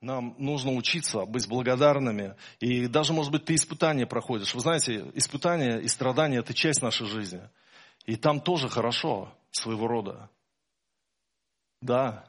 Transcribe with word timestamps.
Нам 0.00 0.36
нужно 0.38 0.72
учиться 0.72 1.24
быть 1.24 1.48
благодарными. 1.48 2.36
И 2.60 2.86
даже, 2.86 3.12
может 3.12 3.32
быть, 3.32 3.44
ты 3.44 3.56
испытания 3.56 4.06
проходишь. 4.06 4.54
Вы 4.54 4.60
знаете, 4.60 5.10
испытания 5.14 5.78
и 5.78 5.88
страдания– 5.88 6.38
это 6.38 6.54
часть 6.54 6.82
нашей 6.82 7.06
жизни. 7.06 7.42
И 8.06 8.16
там 8.16 8.40
тоже 8.40 8.68
хорошо 8.68 9.32
своего 9.50 9.88
рода. 9.88 10.30
Да. 11.80 12.24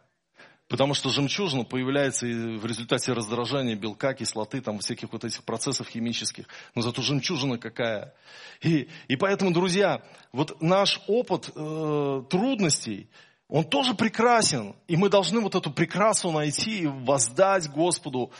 Потому 0.67 0.93
что 0.93 1.09
жемчужина 1.09 1.63
появляется 1.63 2.25
в 2.27 2.65
результате 2.65 3.13
раздражения 3.13 3.75
белка, 3.75 4.13
кислоты, 4.13 4.61
там 4.61 4.79
всяких 4.79 5.11
вот 5.11 5.23
этих 5.23 5.43
процессов 5.43 5.87
химических. 5.87 6.45
Но 6.75 6.81
зато 6.83 7.01
жемчужина 7.01 7.57
какая. 7.57 8.13
И, 8.61 8.87
и 9.07 9.15
поэтому, 9.15 9.51
друзья, 9.51 10.03
вот 10.31 10.61
наш 10.61 11.01
опыт 11.07 11.49
э, 11.55 12.23
трудностей, 12.29 13.09
он 13.49 13.63
тоже 13.63 13.95
прекрасен. 13.95 14.75
И 14.87 14.95
мы 14.95 15.09
должны 15.09 15.41
вот 15.41 15.55
эту 15.55 15.71
прекрасу 15.71 16.31
найти 16.31 16.81
и 16.81 16.87
воздать 16.87 17.69
Господу 17.69 18.31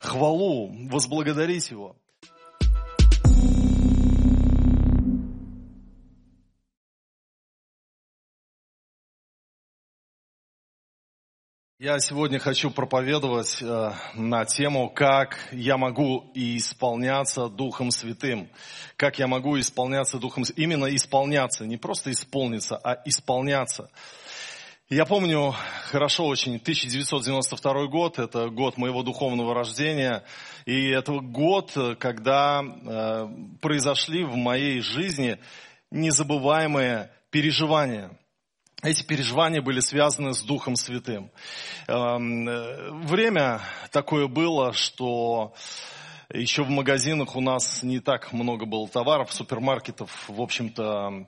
хвалу, 0.00 0.70
возблагодарить 0.88 1.70
Его. 1.70 1.96
Я 11.78 11.98
сегодня 12.00 12.38
хочу 12.38 12.70
проповедовать 12.70 13.58
э, 13.60 13.92
на 14.14 14.46
тему, 14.46 14.88
как 14.88 15.38
я 15.52 15.76
могу 15.76 16.24
исполняться 16.34 17.48
Духом 17.48 17.90
Святым. 17.90 18.48
Как 18.96 19.18
я 19.18 19.26
могу 19.26 19.60
исполняться 19.60 20.18
Духом 20.18 20.44
Святым. 20.44 20.64
Именно 20.64 20.96
исполняться, 20.96 21.66
не 21.66 21.76
просто 21.76 22.10
исполниться, 22.12 22.80
а 22.82 23.00
исполняться. 23.04 23.90
Я 24.88 25.04
помню 25.04 25.52
хорошо 25.90 26.26
очень 26.26 26.56
1992 26.58 27.86
год, 27.86 28.20
это 28.20 28.50
год 28.50 28.76
моего 28.76 29.02
духовного 29.02 29.52
рождения, 29.52 30.22
и 30.64 30.90
это 30.90 31.12
год, 31.14 31.76
когда 31.98 32.62
э, 32.62 33.28
произошли 33.60 34.22
в 34.22 34.36
моей 34.36 34.80
жизни 34.80 35.38
незабываемые 35.90 37.10
переживания– 37.30 38.16
эти 38.82 39.02
переживания 39.02 39.62
были 39.62 39.80
связаны 39.80 40.34
с 40.34 40.42
Духом 40.42 40.76
Святым. 40.76 41.30
Эм, 41.88 42.46
э, 42.46 42.90
время 43.06 43.62
такое 43.90 44.28
было, 44.28 44.74
что 44.74 45.54
еще 46.32 46.64
в 46.64 46.70
магазинах 46.70 47.36
у 47.36 47.40
нас 47.40 47.82
не 47.82 48.00
так 48.00 48.32
много 48.32 48.66
было 48.66 48.88
товаров, 48.88 49.32
супермаркетов, 49.32 50.10
в 50.28 50.40
общем-то, 50.40 51.26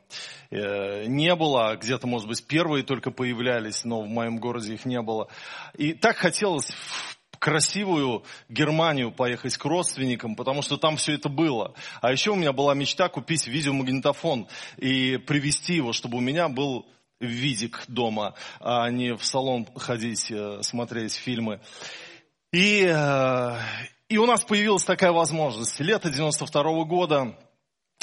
э, 0.51 1.05
не 1.07 1.35
было. 1.35 1.77
Где-то, 1.77 2.07
может 2.07 2.29
быть, 2.29 2.47
первые 2.47 2.85
только 2.85 3.11
появлялись, 3.11 3.85
но 3.85 4.03
в 4.03 4.09
моем 4.09 4.39
городе 4.39 4.75
их 4.75 4.85
не 4.85 5.01
было. 5.01 5.29
И 5.77 5.93
так 5.93 6.17
хотелось 6.17 6.71
в 6.71 7.19
красивую 7.39 8.25
Германию 8.49 9.13
поехать 9.13 9.57
к 9.57 9.65
родственникам, 9.65 10.35
потому 10.35 10.63
что 10.63 10.77
там 10.77 10.97
все 10.97 11.15
это 11.15 11.29
было. 11.29 11.75
А 12.01 12.11
еще 12.11 12.33
у 12.33 12.37
меня 12.37 12.53
была 12.53 12.75
мечта 12.75 13.09
купить 13.09 13.47
видеомагнитофон 13.47 14.49
и 14.77 15.17
привезти 15.19 15.75
его, 15.75 15.93
чтобы 15.93 16.19
у 16.19 16.21
меня 16.21 16.49
был 16.49 16.87
видик 17.21 17.85
дома, 17.89 18.35
а 18.61 18.91
не 18.91 19.17
в 19.17 19.25
салон 19.25 19.67
ходить, 19.77 20.31
э, 20.31 20.63
смотреть 20.63 21.15
фильмы. 21.15 21.61
И, 22.53 22.85
э, 22.89 23.57
и 24.09 24.17
у 24.17 24.27
нас 24.27 24.43
появилась 24.43 24.85
такая 24.85 25.13
возможность. 25.13 25.79
Лето 25.81 26.11
92 26.11 26.63
-го 26.63 26.85
года 26.85 27.37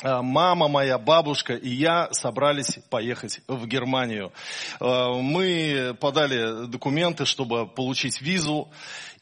э, 0.03 0.21
мама 0.21 0.67
моя, 0.67 0.97
бабушка 0.97 1.55
и 1.55 1.69
я 1.69 2.09
собрались 2.11 2.79
поехать 2.89 3.41
в 3.47 3.65
Германию. 3.65 4.31
Мы 4.79 5.95
подали 5.99 6.67
документы, 6.67 7.25
чтобы 7.25 7.67
получить 7.67 8.21
визу. 8.21 8.69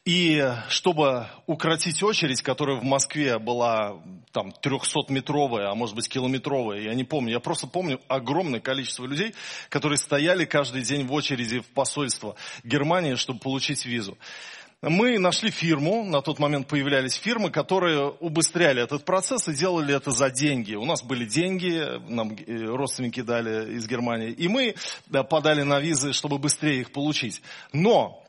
И 0.04 0.46
чтобы 0.68 1.28
укротить 1.46 2.02
очередь, 2.02 2.42
которая 2.42 2.76
в 2.76 2.84
Москве 2.84 3.38
была 3.38 4.02
там 4.32 4.52
300-метровая, 4.62 5.70
а 5.70 5.74
может 5.74 5.96
быть 5.96 6.10
километровая, 6.10 6.82
я 6.82 6.92
не 6.92 7.04
помню, 7.04 7.32
я 7.32 7.40
просто 7.40 7.66
помню 7.66 7.98
огромное 8.06 8.60
количество 8.60 9.06
людей, 9.06 9.34
которые 9.70 9.96
стояли 9.96 10.44
каждый 10.44 10.82
день 10.82 11.06
в 11.06 11.12
очереди 11.14 11.60
в 11.60 11.68
посольство 11.68 12.36
Германии, 12.64 13.14
чтобы 13.14 13.40
получить 13.40 13.86
визу. 13.86 14.18
Мы 14.86 15.18
нашли 15.18 15.50
фирму, 15.50 16.04
на 16.04 16.20
тот 16.20 16.38
момент 16.38 16.66
появлялись 16.66 17.14
фирмы, 17.14 17.50
которые 17.50 18.10
убыстряли 18.20 18.82
этот 18.82 19.04
процесс 19.04 19.48
и 19.48 19.54
делали 19.54 19.94
это 19.94 20.10
за 20.10 20.30
деньги. 20.30 20.74
У 20.74 20.84
нас 20.84 21.02
были 21.02 21.24
деньги, 21.24 21.82
нам 22.08 22.36
э, 22.36 22.64
родственники 22.66 23.22
дали 23.22 23.76
из 23.76 23.88
Германии, 23.88 24.30
и 24.30 24.46
мы 24.46 24.74
подали 25.30 25.62
на 25.62 25.80
визы, 25.80 26.12
чтобы 26.12 26.38
быстрее 26.38 26.80
их 26.80 26.92
получить. 26.92 27.40
Но 27.72 28.23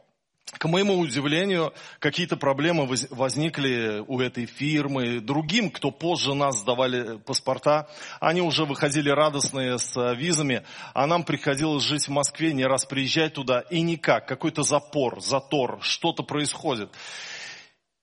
к 0.51 0.66
моему 0.66 1.00
удивлению, 1.00 1.73
какие-то 2.00 2.38
проблемы 2.38 2.88
возникли 3.09 4.03
у 4.07 4.19
этой 4.19 4.45
фирмы. 4.45 5.19
Другим, 5.19 5.72
кто 5.72 5.89
позже 5.89 6.35
нас 6.35 6.59
сдавали 6.59 7.17
паспорта, 7.17 7.89
они 8.19 8.41
уже 8.41 8.66
выходили 8.66 9.09
радостные 9.09 9.79
с 9.79 10.13
визами, 10.13 10.63
а 10.94 11.07
нам 11.07 11.23
приходилось 11.23 11.83
жить 11.83 12.07
в 12.07 12.11
Москве, 12.11 12.53
не 12.53 12.63
раз 12.63 12.85
приезжать 12.85 13.33
туда, 13.33 13.61
и 13.72 13.81
никак, 13.81 14.28
какой-то 14.28 14.61
запор, 14.61 15.19
затор, 15.19 15.79
что-то 15.81 16.22
происходит. 16.22 16.91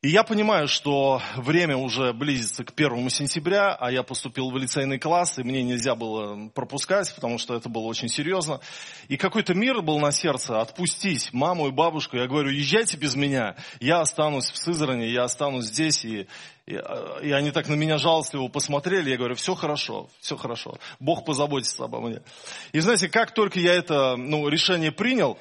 И 0.02 0.08
я 0.08 0.24
понимаю, 0.24 0.66
что 0.66 1.22
время 1.36 1.76
уже 1.76 2.12
близится 2.12 2.64
к 2.64 2.72
первому 2.72 3.08
сентября, 3.08 3.72
а 3.72 3.92
я 3.92 4.02
поступил 4.02 4.50
в 4.50 4.56
лицейный 4.56 4.98
класс, 4.98 5.38
и 5.38 5.44
мне 5.44 5.62
нельзя 5.62 5.94
было 5.94 6.48
пропускать, 6.48 7.14
потому 7.14 7.38
что 7.38 7.54
это 7.54 7.68
было 7.68 7.84
очень 7.84 8.08
серьезно. 8.08 8.58
И 9.06 9.16
какой-то 9.16 9.54
мир 9.54 9.80
был 9.80 10.00
на 10.00 10.10
сердце, 10.10 10.60
отпустить 10.60 11.32
маму 11.32 11.68
и 11.68 11.70
бабушку. 11.70 12.16
Я 12.16 12.26
говорю, 12.26 12.50
езжайте 12.50 12.96
без 12.96 13.14
меня, 13.14 13.54
я 13.78 14.00
останусь 14.00 14.50
в 14.50 14.56
Сызране, 14.56 15.08
я 15.08 15.22
останусь 15.22 15.66
здесь. 15.66 16.04
И, 16.04 16.26
и, 16.66 16.72
и 16.72 17.30
они 17.30 17.52
так 17.52 17.68
на 17.68 17.74
меня 17.74 17.96
жалостливо 17.96 18.48
посмотрели, 18.48 19.10
я 19.10 19.16
говорю, 19.16 19.36
все 19.36 19.54
хорошо, 19.54 20.10
все 20.18 20.36
хорошо, 20.36 20.78
Бог 20.98 21.24
позаботится 21.24 21.84
обо 21.84 22.00
мне. 22.00 22.22
И 22.72 22.80
знаете, 22.80 23.08
как 23.08 23.34
только 23.34 23.60
я 23.60 23.72
это 23.74 24.16
ну, 24.16 24.48
решение 24.48 24.90
принял, 24.90 25.38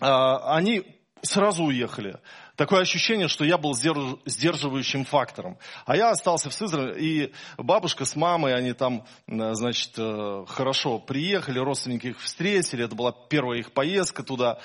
а, 0.00 0.54
они 0.54 0.84
сразу 1.22 1.64
уехали. 1.64 2.18
Такое 2.60 2.82
ощущение, 2.82 3.28
что 3.28 3.42
я 3.42 3.56
был 3.56 3.72
сдерживающим 3.74 5.06
фактором. 5.06 5.56
А 5.86 5.96
я 5.96 6.10
остался 6.10 6.50
в 6.50 6.52
Сызрани, 6.52 6.92
и 6.98 7.32
бабушка 7.56 8.04
с 8.04 8.14
мамой, 8.14 8.54
они 8.54 8.74
там, 8.74 9.06
э, 9.28 9.54
значит, 9.54 9.92
э, 9.96 10.44
хорошо 10.46 10.98
приехали, 10.98 11.58
родственники 11.58 12.08
их 12.08 12.20
встретили, 12.20 12.84
это 12.84 12.94
была 12.94 13.12
первая 13.12 13.60
их 13.60 13.72
поездка 13.72 14.22
туда. 14.22 14.58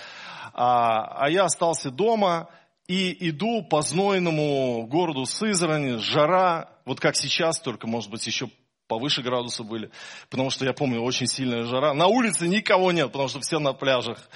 А, 0.53 1.23
а 1.23 1.29
я 1.29 1.45
остался 1.45 1.89
дома, 1.89 2.49
и 2.85 3.29
иду 3.29 3.63
по 3.63 3.81
знойному 3.81 4.85
городу 4.87 5.25
Сызрани, 5.25 5.95
жара, 5.95 6.71
вот 6.83 6.99
как 6.99 7.15
сейчас, 7.15 7.61
только, 7.61 7.87
может 7.87 8.11
быть, 8.11 8.27
еще 8.27 8.49
повыше 8.87 9.21
градуса 9.21 9.63
были, 9.63 9.89
потому 10.29 10.49
что 10.49 10.65
я 10.65 10.73
помню, 10.73 11.01
очень 11.01 11.27
сильная 11.27 11.63
жара. 11.63 11.93
На 11.93 12.07
улице 12.07 12.47
никого 12.47 12.91
нет, 12.91 13.11
потому 13.11 13.27
что 13.27 13.39
все 13.39 13.59
на 13.59 13.73
пляжах. 13.73 14.29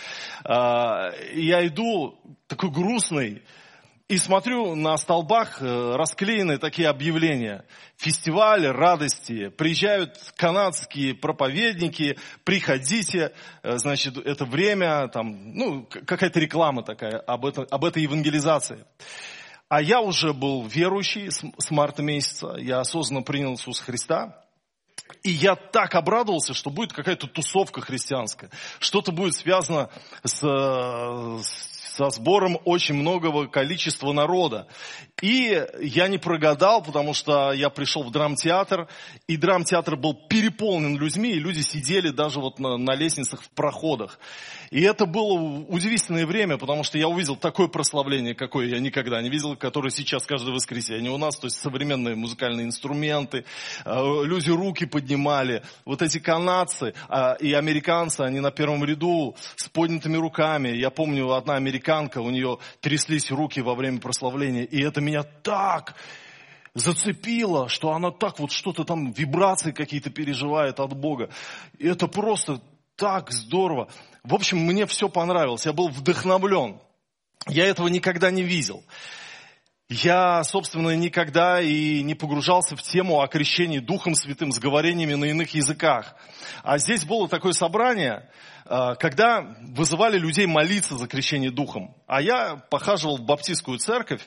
А, 0.44 1.12
я 1.34 1.66
иду 1.66 2.20
такой 2.48 2.72
грустный, 2.72 3.42
и 4.10 4.18
смотрю 4.18 4.74
на 4.74 4.98
столбах 4.98 5.62
э, 5.62 5.96
расклеены 5.96 6.58
такие 6.58 6.88
объявления. 6.88 7.64
Фестиваль 7.98 8.66
радости. 8.66 9.50
Приезжают 9.50 10.18
канадские 10.36 11.14
проповедники, 11.14 12.18
приходите, 12.44 13.34
э, 13.62 13.78
значит, 13.78 14.18
это 14.18 14.46
время, 14.46 15.10
там, 15.10 15.54
ну, 15.54 15.84
какая-то 15.84 16.40
реклама 16.40 16.82
такая 16.82 17.20
об, 17.20 17.46
это, 17.46 17.68
об 17.70 17.86
этой 17.86 18.02
евангелизации. 18.02 18.84
А 19.70 19.82
я 19.82 20.02
уже 20.02 20.34
был 20.34 20.66
верующий 20.66 21.30
с, 21.32 21.72
марта 21.72 22.02
месяца, 22.02 22.56
я 22.58 22.80
осознанно 22.80 23.22
принял 23.22 23.54
Иисуса 23.54 23.84
Христа. 23.84 24.44
И 25.24 25.30
я 25.30 25.56
так 25.56 25.96
обрадовался, 25.96 26.54
что 26.54 26.70
будет 26.70 26.94
какая-то 26.94 27.28
тусовка 27.28 27.82
христианская. 27.82 28.50
Что-то 28.80 29.12
будет 29.12 29.36
связано 29.36 29.90
с 30.24 30.40
со 32.00 32.10
сбором 32.12 32.58
очень 32.64 32.96
многого 32.96 33.48
количества 33.48 34.14
народа. 34.14 34.68
И 35.22 35.62
я 35.82 36.08
не 36.08 36.18
прогадал, 36.18 36.82
потому 36.82 37.14
что 37.14 37.52
я 37.52 37.70
пришел 37.70 38.04
в 38.04 38.12
драмтеатр, 38.12 38.88
и 39.28 39.36
драмтеатр 39.36 39.98
был 39.98 40.14
переполнен 40.14 40.98
людьми, 40.98 41.32
и 41.32 41.40
люди 41.40 41.60
сидели 41.60 42.10
даже 42.10 42.40
вот 42.40 42.58
на, 42.58 42.78
на 42.78 42.96
лестницах 42.96 43.44
в 43.44 43.50
проходах. 43.50 44.18
И 44.72 44.82
это 44.82 45.06
было 45.06 45.34
удивительное 45.68 46.26
время, 46.26 46.58
потому 46.58 46.84
что 46.84 46.98
я 46.98 47.08
увидел 47.08 47.36
такое 47.36 47.68
прославление, 47.68 48.36
какое 48.36 48.68
я 48.68 48.80
никогда 48.80 49.22
не 49.22 49.30
видел, 49.30 49.56
которое 49.56 49.90
сейчас 49.90 50.26
каждое 50.26 50.54
воскресенье 50.54 51.12
у 51.12 51.18
нас, 51.18 51.38
то 51.38 51.48
есть 51.48 51.60
современные 51.60 52.16
музыкальные 52.16 52.68
инструменты, 52.68 53.46
э, 53.86 54.24
люди 54.24 54.52
руки 54.52 54.86
поднимали, 54.86 55.64
вот 55.86 56.02
эти 56.02 56.20
канадцы 56.20 56.94
а, 57.08 57.34
и 57.40 57.54
американцы, 57.54 58.22
они 58.22 58.40
на 58.40 58.52
первом 58.52 58.84
ряду 58.84 59.36
с 59.56 59.68
поднятыми 59.70 60.18
руками. 60.18 60.70
Я 60.70 60.92
помню, 60.92 61.32
одна 61.32 61.56
американка, 61.56 62.20
у 62.20 62.30
нее 62.30 62.60
тряслись 62.80 63.32
руки 63.32 63.62
во 63.62 63.74
время 63.74 64.00
прославления, 64.00 64.64
и 64.64 64.84
это 64.84 65.02
меня 65.02 65.24
так 65.24 65.96
зацепило, 66.76 67.70
что 67.70 67.94
она 67.94 68.12
так 68.12 68.40
вот 68.40 68.52
что-то 68.52 68.84
там, 68.84 69.12
вибрации 69.12 69.72
какие-то 69.72 70.12
переживает 70.12 70.80
от 70.80 70.94
Бога. 70.94 71.30
И 71.80 71.88
это 71.88 72.08
просто 72.08 72.62
так 72.96 73.32
здорово. 73.32 73.90
В 74.24 74.34
общем, 74.34 74.60
мне 74.60 74.86
все 74.86 75.10
понравилось, 75.10 75.66
я 75.66 75.74
был 75.74 75.90
вдохновлен. 75.90 76.80
я 77.48 77.66
этого 77.66 77.88
никогда 77.88 78.32
не 78.32 78.44
видел. 78.44 78.84
Я, 79.92 80.44
собственно, 80.44 80.96
никогда 80.96 81.60
и 81.60 82.04
не 82.04 82.14
погружался 82.14 82.76
в 82.76 82.84
тему 82.84 83.22
о 83.22 83.28
крещении 83.28 83.80
Духом 83.80 84.14
Святым 84.14 84.52
с 84.52 84.60
говорениями 84.60 85.16
на 85.16 85.26
иных 85.26 85.56
языках. 85.56 86.14
А 86.62 86.78
здесь 86.78 87.06
было 87.06 87.28
такое 87.28 87.54
собрание, 87.54 88.30
э, 88.66 88.94
когда 89.00 89.58
вызывали 89.62 90.20
людей 90.20 90.46
молиться 90.46 90.96
за 90.96 91.08
крещение 91.08 91.50
Духом. 91.50 91.96
А 92.06 92.22
я 92.22 92.58
похаживал 92.70 93.18
в 93.18 93.22
баптистскую 93.22 93.80
церковь 93.80 94.22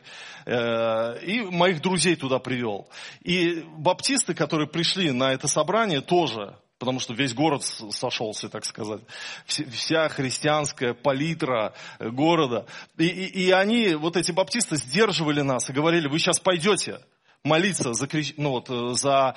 э, 0.46 1.24
и 1.24 1.42
моих 1.42 1.80
друзей 1.80 2.16
туда 2.16 2.40
привел. 2.40 2.88
И 3.20 3.64
баптисты, 3.76 4.34
которые 4.34 4.66
пришли 4.66 5.12
на 5.12 5.32
это 5.32 5.46
собрание, 5.46 6.00
тоже 6.00 6.56
потому 6.82 6.98
что 6.98 7.14
весь 7.14 7.32
город 7.32 7.62
сошелся, 7.62 8.48
так 8.48 8.64
сказать. 8.64 9.02
Вся 9.46 10.08
христианская 10.08 10.94
палитра 10.94 11.74
города. 12.00 12.66
И, 12.98 13.06
и, 13.06 13.44
и 13.44 13.50
они, 13.52 13.94
вот 13.94 14.16
эти 14.16 14.32
баптисты, 14.32 14.76
сдерживали 14.76 15.42
нас 15.42 15.70
и 15.70 15.72
говорили, 15.72 16.08
вы 16.08 16.18
сейчас 16.18 16.40
пойдете 16.40 16.98
молиться 17.44 17.92
за, 17.92 18.08
ну 18.36 18.50
вот, 18.50 18.98
за 18.98 19.36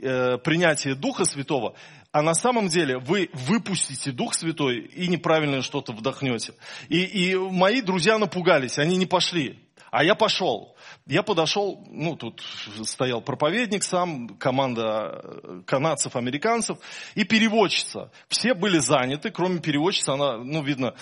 э, 0.00 0.38
принятие 0.38 0.94
Духа 0.94 1.26
Святого, 1.26 1.74
а 2.10 2.22
на 2.22 2.32
самом 2.32 2.68
деле 2.68 2.96
вы 2.96 3.28
выпустите 3.34 4.10
Дух 4.10 4.32
Святой 4.32 4.78
и 4.78 5.08
неправильно 5.08 5.60
что-то 5.60 5.92
вдохнете. 5.92 6.54
И, 6.88 7.02
и 7.02 7.36
мои 7.36 7.82
друзья 7.82 8.16
напугались, 8.16 8.78
они 8.78 8.96
не 8.96 9.04
пошли. 9.04 9.58
А 9.90 10.04
я 10.04 10.14
пошел. 10.14 10.76
Я 11.06 11.22
подошел, 11.22 11.84
ну, 11.88 12.16
тут 12.16 12.42
стоял 12.84 13.20
проповедник 13.20 13.82
сам, 13.82 14.28
команда 14.38 15.20
э, 15.22 15.62
канадцев, 15.66 16.16
американцев 16.16 16.78
и 17.14 17.24
переводчица. 17.24 18.10
Все 18.28 18.54
были 18.54 18.78
заняты, 18.78 19.30
кроме 19.30 19.60
переводчицы, 19.60 20.10
она, 20.10 20.38
ну, 20.38 20.62
видно, 20.62 20.94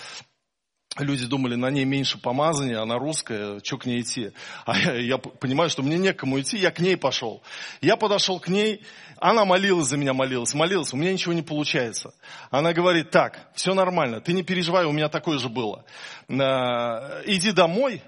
люди 0.97 1.25
думали, 1.25 1.55
на 1.55 1.69
ней 1.69 1.85
меньше 1.85 2.17
помазания, 2.17 2.81
она 2.81 2.97
русская, 2.97 3.59
что 3.63 3.77
к 3.77 3.85
ней 3.85 4.01
идти? 4.01 4.31
А 4.65 4.77
я, 4.77 4.95
я 4.95 5.17
понимаю, 5.17 5.69
что 5.69 5.83
мне 5.83 5.97
некому 5.97 6.39
идти, 6.39 6.57
я 6.57 6.71
к 6.71 6.79
ней 6.79 6.97
пошел. 6.97 7.43
Я 7.81 7.97
подошел 7.97 8.39
к 8.39 8.47
ней, 8.47 8.83
она 9.17 9.45
молилась 9.45 9.87
за 9.87 9.97
меня, 9.97 10.13
молилась, 10.13 10.53
молилась, 10.53 10.93
у 10.93 10.97
меня 10.97 11.11
ничего 11.13 11.33
не 11.33 11.41
получается. 11.41 12.13
Она 12.49 12.73
говорит, 12.73 13.11
так, 13.11 13.49
все 13.53 13.73
нормально, 13.73 14.21
ты 14.21 14.33
не 14.33 14.43
переживай, 14.43 14.85
у 14.85 14.91
меня 14.91 15.09
такое 15.09 15.37
же 15.37 15.49
было. 15.49 15.85
Э, 16.27 17.23
иди 17.25 17.51
домой, 17.51 18.01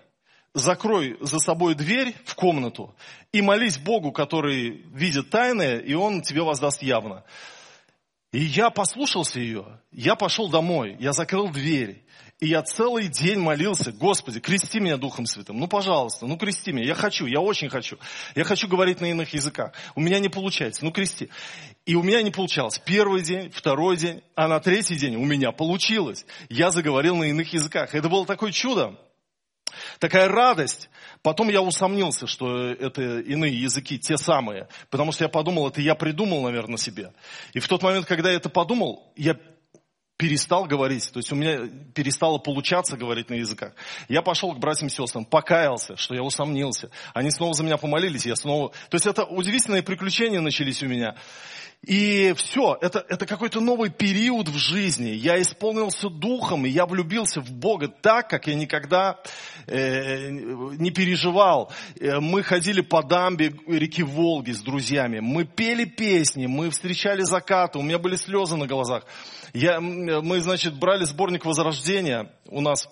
закрой 0.54 1.18
за 1.22 1.40
собой 1.40 1.75
дверь 1.75 2.16
в 2.25 2.36
комнату 2.36 2.96
и 3.31 3.42
молись 3.42 3.78
Богу, 3.78 4.12
который 4.12 4.84
видит 4.94 5.30
тайное, 5.30 5.80
и 5.80 5.94
Он 5.94 6.22
тебе 6.22 6.42
воздаст 6.42 6.81
явно. 6.81 7.24
И 8.31 8.40
я 8.40 8.69
послушался 8.69 9.40
ее, 9.40 9.66
я 9.92 10.16
пошел 10.16 10.50
домой, 10.50 10.96
я 11.00 11.13
закрыл 11.13 11.50
дверь, 11.50 12.04
и 12.40 12.48
я 12.48 12.62
целый 12.62 13.07
день 13.07 13.40
молился, 13.40 13.92
Господи, 13.92 14.40
крести 14.40 14.80
меня 14.80 14.98
Духом 14.98 15.25
Святым, 15.25 15.60
ну 15.60 15.68
пожалуйста, 15.68 16.28
ну 16.28 16.38
крести 16.38 16.72
меня, 16.72 16.86
я 16.86 16.94
хочу, 16.94 17.25
я 17.25 17.42
очень 17.42 17.69
хочу, 17.69 17.98
я 18.36 18.44
хочу 18.44 18.68
говорить 18.68 19.02
на 19.02 19.07
иных 19.07 19.34
языках, 19.34 19.74
у 19.95 20.02
меня 20.02 20.19
не 20.19 20.30
получается, 20.30 20.86
ну 20.86 20.92
крести. 20.92 21.30
И 21.88 21.95
у 21.95 22.04
меня 22.04 22.22
не 22.22 22.30
получалось. 22.30 22.80
Первый 22.86 23.24
день, 23.24 23.50
второй 23.50 23.98
день, 23.98 24.22
а 24.36 24.48
на 24.48 24.60
третий 24.60 24.95
день 24.95 25.16
у 25.16 25.25
меня 25.25 25.52
получилось. 25.52 26.24
Я 26.48 26.69
заговорил 26.69 27.16
на 27.16 27.24
иных 27.24 27.52
языках. 27.52 27.95
Это 27.95 28.10
было 28.10 28.28
такое 28.28 28.52
чудо 28.52 28.95
такая 30.00 30.28
радость. 30.28 30.90
Потом 31.22 31.50
я 31.50 31.62
усомнился, 31.62 32.25
что 32.25 32.69
это 32.69 33.19
иные 33.19 33.62
языки, 33.62 34.00
те 34.00 34.18
самые. 34.18 34.68
Потому 34.90 35.12
что 35.12 35.25
я 35.25 35.30
подумал, 35.30 35.68
это 35.68 35.81
я 35.81 35.96
придумал, 35.96 36.42
наверное, 36.44 36.78
себе. 36.78 37.13
И 37.54 37.60
в 37.60 37.68
тот 37.68 37.84
момент, 37.84 38.06
когда 38.06 38.31
я 38.31 38.38
это 38.38 38.50
подумал, 38.50 39.12
я 39.16 39.38
перестал 40.19 40.66
говорить, 40.66 41.10
то 41.13 41.19
есть 41.19 41.31
у 41.31 41.36
меня 41.36 41.69
перестало 41.95 42.39
получаться 42.39 42.98
говорить 42.98 43.30
на 43.30 43.36
языках. 43.36 43.71
Я 44.10 44.21
пошел 44.21 44.54
к 44.54 44.60
братьям 44.60 44.89
и 44.89 44.92
сестрам, 44.92 45.24
покаялся, 45.24 45.95
что 45.95 46.13
я 46.13 46.21
усомнился. 46.21 46.92
Они 47.13 47.31
снова 47.31 47.54
за 47.54 47.63
меня 47.63 47.77
помолились, 47.77 48.25
я 48.25 48.36
снова... 48.36 48.71
То 48.89 48.95
есть 48.95 49.06
это 49.06 49.24
удивительные 49.24 49.81
приключения 49.81 50.42
начались 50.42 50.83
у 50.83 50.88
меня. 50.88 51.16
И 51.88 52.33
все, 52.36 52.77
это, 52.81 53.06
это 53.07 53.25
какой-то 53.25 53.62
новый 53.62 53.89
период 53.89 54.50
в 54.50 54.57
жизни. 54.57 55.12
Я 55.12 55.42
исполнился 55.42 56.10
духом, 56.10 56.66
и 56.66 56.69
я 56.69 56.86
влюбился 56.86 57.39
в 57.39 57.51
Бога 57.51 57.88
так, 57.88 58.30
как 58.30 58.48
я 58.48 58.56
никогда 58.56 59.18
э, 59.66 60.30
не 60.30 60.92
переживал. 60.92 61.71
Э, 61.98 62.19
мы 62.19 62.44
ходили 62.44 62.81
по 62.81 63.01
дамбе 63.01 63.54
реки 63.66 64.04
Волги 64.04 64.51
с 64.51 64.62
друзьями, 64.62 65.21
мы 65.21 65.45
пели 65.45 65.86
песни, 65.86 66.48
мы 66.48 66.69
встречали 66.69 67.21
закаты, 67.21 67.80
у 67.80 67.81
меня 67.81 67.98
были 67.98 68.18
слезы 68.18 68.57
на 68.57 68.68
глазах. 68.68 69.06
Я, 69.54 69.80
мы, 70.21 70.41
значит, 70.41 70.75
брали 70.75 71.06
сборник 71.06 71.45
Возрождения, 71.45 72.31
у 72.45 72.61
нас 72.61 72.88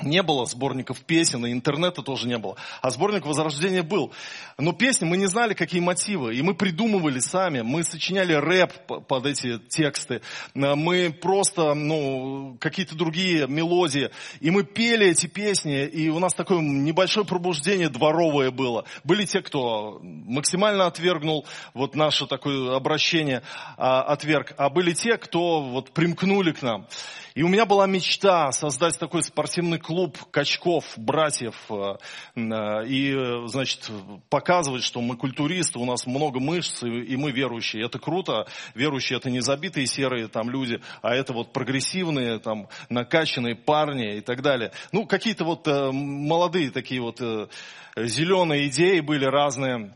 не 0.00 0.22
было 0.22 0.46
сборников 0.46 1.00
песен, 1.00 1.44
и 1.44 1.52
интернета 1.52 2.02
тоже 2.02 2.28
не 2.28 2.38
было. 2.38 2.56
А 2.82 2.90
сборник 2.90 3.26
Возрождения 3.26 3.82
был. 3.82 4.12
Но 4.56 4.72
песни 4.72 5.04
мы 5.04 5.16
не 5.16 5.26
знали, 5.26 5.54
какие 5.54 5.80
мотивы. 5.80 6.36
И 6.36 6.42
мы 6.42 6.54
придумывали 6.54 7.18
сами. 7.18 7.62
Мы 7.62 7.82
сочиняли 7.82 8.32
рэп 8.32 8.72
под 9.08 9.26
эти 9.26 9.58
тексты. 9.58 10.20
Мы 10.54 11.10
просто, 11.10 11.74
ну, 11.74 12.56
какие-то 12.60 12.94
другие 12.94 13.48
мелодии. 13.48 14.10
И 14.40 14.52
мы 14.52 14.62
пели 14.62 15.08
эти 15.08 15.26
песни. 15.26 15.84
И 15.86 16.08
у 16.10 16.20
нас 16.20 16.32
такое 16.32 16.60
небольшое 16.60 17.26
пробуждение 17.26 17.88
дворовое 17.88 18.52
было. 18.52 18.84
Были 19.02 19.24
те, 19.24 19.42
кто 19.42 19.98
максимально 20.02 20.86
отвергнул 20.86 21.44
вот 21.74 21.96
наше 21.96 22.26
такое 22.28 22.76
обращение, 22.76 23.42
а, 23.76 24.02
отверг. 24.02 24.54
А 24.58 24.70
были 24.70 24.92
те, 24.92 25.16
кто 25.16 25.60
вот 25.60 25.90
примкнули 25.90 26.52
к 26.52 26.62
нам. 26.62 26.86
И 27.34 27.42
у 27.42 27.48
меня 27.48 27.66
была 27.66 27.86
мечта 27.86 28.52
создать 28.52 28.98
такой 28.98 29.22
спортивный 29.22 29.78
клуб 29.78 30.18
качков, 30.30 30.84
братьев, 30.96 31.56
э, 31.70 31.96
э, 32.34 32.86
и, 32.86 33.46
значит, 33.46 33.90
показывать, 34.28 34.82
что 34.82 35.00
мы 35.00 35.16
культуристы, 35.16 35.78
у 35.78 35.84
нас 35.84 36.06
много 36.06 36.40
мышц, 36.40 36.82
и 36.82 37.16
мы 37.16 37.30
верующие. 37.30 37.84
Это 37.84 37.98
круто. 37.98 38.46
Верующие 38.74 39.18
это 39.18 39.30
не 39.30 39.40
забитые 39.40 39.86
серые 39.86 40.28
там 40.28 40.50
люди, 40.50 40.80
а 41.02 41.14
это 41.14 41.32
вот 41.32 41.52
прогрессивные, 41.52 42.38
там, 42.38 42.68
накачанные 42.88 43.54
парни 43.54 44.16
и 44.16 44.20
так 44.20 44.42
далее. 44.42 44.72
Ну, 44.92 45.06
какие-то 45.06 45.44
вот 45.44 45.66
э, 45.66 45.90
молодые 45.92 46.70
такие 46.70 47.00
вот 47.00 47.20
зеленые 47.96 48.68
идеи 48.68 49.00
были 49.00 49.24
разные. 49.24 49.94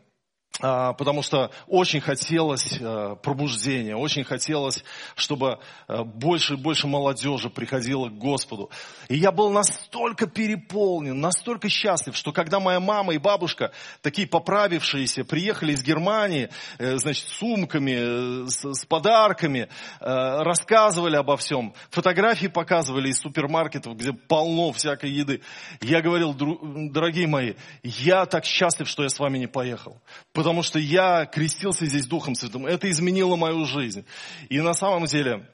А, 0.61 0.93
потому 0.93 1.23
что 1.23 1.51
очень 1.67 2.01
хотелось 2.01 2.77
э, 2.79 3.17
пробуждения, 3.23 3.97
очень 3.97 4.23
хотелось, 4.23 4.85
чтобы 5.17 5.59
э, 5.89 6.03
больше 6.05 6.55
и 6.55 6.57
больше 6.57 6.87
молодежи 6.87 7.49
приходило 7.49 8.09
к 8.11 8.19
Господу. 8.19 8.71
И 9.09 9.17
я 9.17 9.33
был 9.33 9.49
настолько 9.49 10.27
переполнен, 10.27 11.19
настолько 11.19 11.71
счастлив, 11.71 12.15
что 12.15 12.33
когда 12.33 12.61
моя 12.61 12.81
мама 12.81 13.15
и 13.15 13.19
бабушка, 13.19 13.73
такие 14.03 14.29
поправившиеся, 14.29 15.25
приехали 15.25 15.73
из 15.73 15.83
Германии, 15.83 16.51
э, 16.79 16.99
значит, 16.99 17.29
с 17.29 17.33
сумками, 17.39 18.47
с 18.47 18.85
подарками, 18.87 19.69
рассказывали 20.01 21.17
обо 21.17 21.37
всем, 21.37 21.75
фотографии 21.91 22.47
показывали 22.47 23.09
из 23.09 23.19
супермаркетов, 23.19 23.97
где 23.97 24.13
полно 24.13 24.73
всякой 24.73 25.11
еды, 25.11 25.41
я 25.81 26.03
говорил, 26.03 26.35
дорогие 26.35 27.27
мои, 27.27 27.55
я 27.83 28.27
так 28.27 28.45
счастлив, 28.45 28.89
что 28.89 29.03
я 29.03 29.09
с 29.09 29.19
вами 29.19 29.39
не 29.39 29.47
поехал 29.47 30.01
потому 30.43 30.65
что 30.65 30.81
я 30.81 31.25
крестился 31.25 31.87
здесь 31.87 32.07
Духом 32.07 32.35
Святым. 32.35 32.67
Это 32.67 32.91
изменило 32.91 33.37
мою 33.37 33.65
жизнь. 33.65 34.05
И 34.49 34.61
на 34.61 34.75
самом 34.75 35.05
деле 35.05 35.49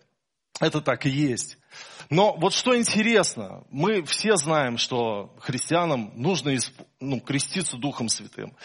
это 0.60 0.80
так 0.80 1.04
и 1.04 1.10
есть. 1.10 1.58
Но 2.08 2.34
вот 2.38 2.54
что 2.54 2.74
интересно, 2.74 3.64
мы 3.68 4.02
все 4.04 4.36
знаем, 4.36 4.78
что 4.78 5.36
христианам 5.40 6.10
нужно 6.14 6.56
ну, 7.00 7.20
креститься 7.20 7.76
Духом 7.76 8.08
Святым 8.08 8.56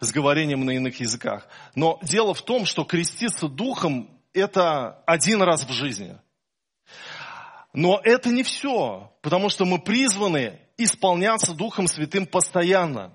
с 0.00 0.10
говорением 0.12 0.64
на 0.64 0.70
иных 0.70 0.98
языках. 0.98 1.46
Но 1.74 1.98
дело 2.00 2.32
в 2.32 2.40
том, 2.40 2.64
что 2.64 2.84
креститься 2.84 3.46
Духом 3.46 4.08
это 4.32 5.02
один 5.04 5.42
раз 5.42 5.66
в 5.66 5.72
жизни. 5.72 6.16
Но 7.74 8.00
это 8.02 8.30
не 8.30 8.44
все, 8.44 9.12
потому 9.20 9.50
что 9.50 9.66
мы 9.66 9.78
призваны 9.78 10.58
исполняться 10.78 11.52
Духом 11.52 11.86
Святым 11.86 12.24
постоянно. 12.24 13.12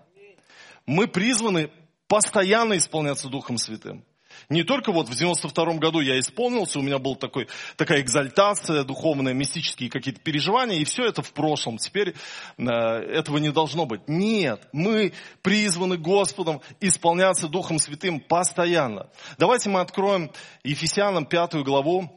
Мы 0.86 1.08
призваны 1.08 1.72
постоянно 2.12 2.76
исполняться 2.76 3.30
Духом 3.30 3.58
Святым. 3.58 4.04
Не 4.50 4.64
только 4.64 4.92
вот 4.92 5.08
в 5.08 5.16
92 5.16 5.76
году 5.76 6.02
я 6.02 6.20
исполнился, 6.20 6.78
у 6.78 6.82
меня 6.82 7.00
была 7.00 7.16
такой, 7.16 7.48
такая 7.78 8.02
экзальтация 8.02 8.84
духовная, 8.84 9.34
мистические 9.34 9.90
какие-то 9.90 10.20
переживания, 10.20 10.78
и 10.78 10.84
все 10.84 11.06
это 11.06 11.22
в 11.22 11.32
прошлом. 11.32 11.78
Теперь 11.78 12.14
э, 12.58 12.66
этого 12.66 13.38
не 13.38 13.50
должно 13.50 13.86
быть. 13.86 14.02
Нет, 14.08 14.68
мы 14.74 15.14
призваны 15.42 15.96
Господом 15.96 16.60
исполняться 16.82 17.48
Духом 17.48 17.80
Святым 17.80 18.20
постоянно. 18.20 19.10
Давайте 19.38 19.70
мы 19.70 19.80
откроем 19.80 20.32
Ефесянам 20.66 21.26
5 21.26 21.64
главу 21.64 22.12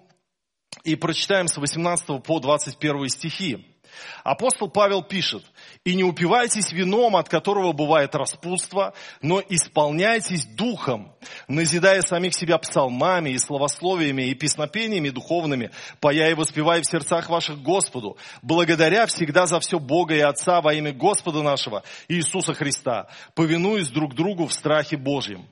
и 0.83 0.97
прочитаем 0.97 1.47
с 1.47 1.57
18 1.57 2.21
по 2.25 2.41
21 2.41 3.09
стихи. 3.11 3.74
Апостол 4.23 4.69
Павел 4.69 5.03
пишет, 5.03 5.45
«И 5.85 5.95
не 5.95 6.05
упивайтесь 6.05 6.73
вином, 6.73 7.17
от 7.17 7.29
которого 7.29 7.73
бывает 7.73 8.15
распутство, 8.15 8.95
но 9.23 9.43
исполняйтесь 9.49 10.47
духом, 10.47 11.13
назидая 11.49 12.03
самих 12.03 12.35
себя 12.35 12.59
псалмами 12.59 13.31
и 13.31 13.39
словословиями 13.39 14.23
и 14.23 14.35
песнопениями 14.35 15.11
духовными, 15.11 15.71
поя 16.01 16.31
и 16.31 16.35
воспевая 16.35 16.83
в 16.83 16.87
сердцах 16.87 17.29
ваших 17.29 17.63
Господу, 17.63 18.17
благодаря 18.43 19.07
всегда 19.07 19.47
за 19.47 19.61
все 19.61 19.79
Бога 19.79 20.15
и 20.15 20.21
Отца 20.21 20.61
во 20.61 20.75
имя 20.75 20.93
Господа 20.93 21.43
нашего 21.43 21.83
Иисуса 22.09 22.55
Христа, 22.55 23.09
повинуясь 23.35 23.89
друг 23.89 24.15
другу 24.15 24.47
в 24.47 24.53
страхе 24.53 24.97
Божьем». 24.97 25.47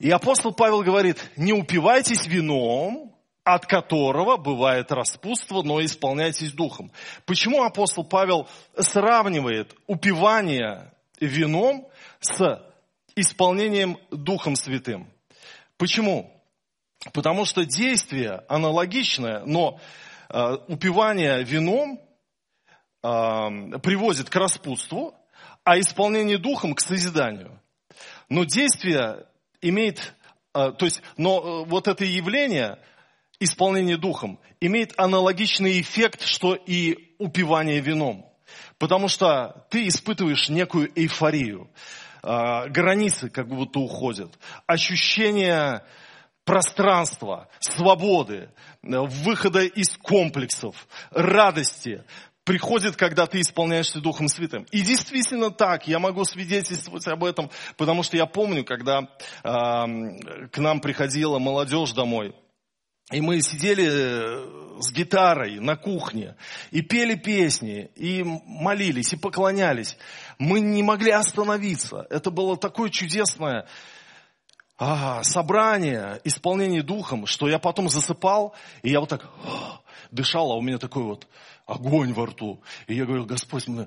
И 0.00 0.10
апостол 0.10 0.52
Павел 0.52 0.82
говорит, 0.82 1.30
не 1.36 1.52
упивайтесь 1.52 2.26
вином, 2.26 3.14
от 3.54 3.66
которого 3.66 4.36
бывает 4.36 4.92
распутство, 4.92 5.62
но 5.62 5.84
исполняйтесь 5.84 6.52
духом. 6.52 6.90
Почему 7.26 7.62
апостол 7.62 8.04
Павел 8.04 8.48
сравнивает 8.78 9.74
упивание 9.86 10.92
вином 11.20 11.88
с 12.20 12.62
исполнением 13.16 13.98
Духом 14.10 14.56
Святым? 14.56 15.10
Почему? 15.76 16.32
Потому 17.12 17.44
что 17.44 17.64
действие 17.64 18.42
аналогичное, 18.48 19.42
но 19.46 19.80
э, 20.28 20.56
упивание 20.68 21.42
вином 21.42 21.98
э, 23.02 23.78
приводит 23.82 24.28
к 24.28 24.36
распутству, 24.36 25.14
а 25.64 25.78
исполнение 25.78 26.38
Духом 26.38 26.74
к 26.74 26.80
созиданию. 26.80 27.58
Но 28.28 28.44
действие 28.44 29.26
имеет, 29.62 30.14
э, 30.54 30.72
то 30.72 30.84
есть, 30.84 31.02
но 31.16 31.38
э, 31.38 31.64
вот 31.66 31.88
это 31.88 32.04
явление 32.04 32.78
исполнение 33.40 33.96
духом 33.96 34.38
имеет 34.60 34.92
аналогичный 34.98 35.80
эффект, 35.80 36.22
что 36.22 36.54
и 36.54 37.14
упивание 37.18 37.80
вином. 37.80 38.26
Потому 38.78 39.08
что 39.08 39.66
ты 39.70 39.88
испытываешь 39.88 40.48
некую 40.48 40.90
эйфорию. 40.94 41.70
А, 42.22 42.68
границы 42.68 43.30
как 43.30 43.48
будто 43.48 43.80
уходят. 43.80 44.38
Ощущение 44.66 45.82
пространства, 46.44 47.48
свободы, 47.60 48.50
выхода 48.82 49.60
из 49.64 49.96
комплексов, 49.96 50.88
радости 51.10 52.02
приходит, 52.44 52.96
когда 52.96 53.26
ты 53.26 53.40
исполняешься 53.40 54.00
Духом 54.00 54.28
Святым. 54.28 54.66
И 54.72 54.80
действительно 54.80 55.50
так, 55.50 55.86
я 55.86 55.98
могу 55.98 56.24
свидетельствовать 56.24 57.06
об 57.06 57.24
этом, 57.24 57.50
потому 57.76 58.02
что 58.02 58.16
я 58.16 58.26
помню, 58.26 58.64
когда 58.64 59.02
э, 59.02 59.08
к 59.44 60.58
нам 60.58 60.80
приходила 60.80 61.38
молодежь 61.38 61.92
домой, 61.92 62.34
и 63.10 63.20
мы 63.20 63.40
сидели 63.42 63.86
э, 63.88 64.80
с 64.80 64.92
гитарой 64.92 65.58
на 65.58 65.76
кухне 65.76 66.36
и 66.70 66.80
пели 66.80 67.14
песни, 67.14 67.90
и 67.96 68.22
молились, 68.24 69.12
и 69.12 69.16
поклонялись. 69.16 69.96
Мы 70.38 70.60
не 70.60 70.82
могли 70.82 71.10
остановиться. 71.10 72.06
Это 72.10 72.30
было 72.30 72.56
такое 72.56 72.90
чудесное 72.90 73.66
а, 74.78 75.22
собрание, 75.24 76.20
исполнение 76.24 76.82
духом, 76.82 77.26
что 77.26 77.48
я 77.48 77.58
потом 77.58 77.88
засыпал, 77.88 78.54
и 78.82 78.90
я 78.90 79.00
вот 79.00 79.10
так 79.10 79.28
дышал, 80.10 80.52
а 80.52 80.56
у 80.56 80.62
меня 80.62 80.78
такой 80.78 81.02
вот 81.02 81.26
огонь 81.70 82.12
во 82.12 82.26
рту. 82.26 82.60
И 82.86 82.94
я 82.94 83.04
говорю, 83.04 83.24
Господь, 83.24 83.68
мне, 83.68 83.86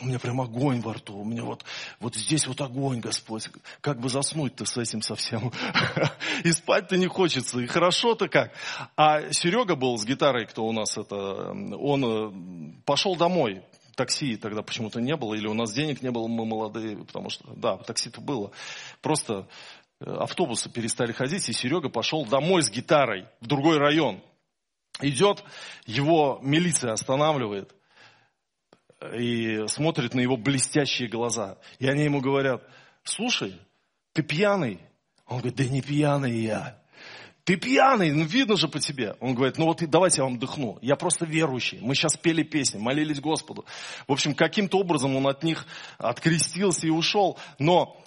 у 0.00 0.06
меня 0.06 0.18
прям 0.18 0.40
огонь 0.40 0.80
во 0.80 0.94
рту, 0.94 1.18
у 1.18 1.24
меня 1.24 1.44
вот, 1.44 1.64
вот 2.00 2.14
здесь 2.16 2.46
вот 2.46 2.60
огонь, 2.60 3.00
Господь. 3.00 3.48
Как 3.80 4.00
бы 4.00 4.08
заснуть-то 4.08 4.64
с 4.64 4.76
этим 4.76 5.02
совсем? 5.02 5.52
И 6.44 6.52
спать-то 6.52 6.96
не 6.96 7.06
хочется, 7.06 7.60
и 7.60 7.66
хорошо-то 7.66 8.28
как. 8.28 8.52
А 8.96 9.32
Серега 9.32 9.76
был 9.76 9.96
с 9.96 10.04
гитарой, 10.04 10.46
кто 10.46 10.64
у 10.64 10.72
нас 10.72 10.96
это, 10.98 11.16
он 11.16 12.04
э, 12.04 12.82
пошел 12.84 13.14
домой, 13.16 13.62
такси 13.94 14.36
тогда 14.36 14.62
почему-то 14.62 15.00
не 15.00 15.16
было, 15.16 15.34
или 15.34 15.46
у 15.46 15.54
нас 15.54 15.72
денег 15.72 16.02
не 16.02 16.10
было, 16.10 16.26
мы 16.26 16.44
молодые, 16.44 16.96
потому 16.96 17.30
что, 17.30 17.44
да, 17.54 17.76
такси-то 17.76 18.20
было. 18.20 18.50
Просто 19.00 19.46
э, 20.00 20.10
автобусы 20.10 20.70
перестали 20.70 21.12
ходить, 21.12 21.48
и 21.48 21.52
Серега 21.52 21.88
пошел 21.88 22.24
домой 22.24 22.62
с 22.62 22.70
гитарой 22.70 23.26
в 23.40 23.46
другой 23.46 23.78
район 23.78 24.20
идет, 25.02 25.44
его 25.86 26.38
милиция 26.42 26.92
останавливает 26.92 27.74
и 29.14 29.64
смотрит 29.66 30.14
на 30.14 30.20
его 30.20 30.36
блестящие 30.36 31.08
глаза. 31.08 31.58
И 31.78 31.88
они 31.88 32.04
ему 32.04 32.20
говорят, 32.20 32.62
слушай, 33.04 33.60
ты 34.12 34.22
пьяный? 34.22 34.78
Он 35.26 35.38
говорит, 35.38 35.56
да 35.56 35.64
не 35.64 35.82
пьяный 35.82 36.40
я. 36.40 36.82
Ты 37.44 37.56
пьяный, 37.56 38.12
ну 38.12 38.24
видно 38.24 38.56
же 38.56 38.68
по 38.68 38.78
тебе. 38.78 39.16
Он 39.18 39.34
говорит, 39.34 39.58
ну 39.58 39.66
вот 39.66 39.82
давайте 39.88 40.18
я 40.18 40.24
вам 40.24 40.38
дыхну. 40.38 40.78
Я 40.80 40.94
просто 40.94 41.26
верующий. 41.26 41.80
Мы 41.80 41.96
сейчас 41.96 42.16
пели 42.16 42.44
песни, 42.44 42.78
молились 42.78 43.20
Господу. 43.20 43.64
В 44.06 44.12
общем, 44.12 44.34
каким-то 44.34 44.78
образом 44.78 45.16
он 45.16 45.26
от 45.26 45.42
них 45.42 45.66
открестился 45.98 46.86
и 46.86 46.90
ушел. 46.90 47.36
Но 47.58 48.00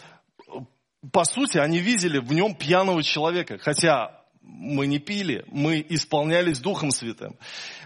по 1.11 1.25
сути, 1.25 1.57
они 1.57 1.79
видели 1.79 2.19
в 2.19 2.31
нем 2.31 2.55
пьяного 2.55 3.03
человека. 3.03 3.57
Хотя 3.57 4.21
мы 4.47 4.87
не 4.87 4.99
пили, 4.99 5.45
мы 5.47 5.85
исполнялись 5.89 6.59
Духом 6.59 6.91
Святым. 6.91 7.35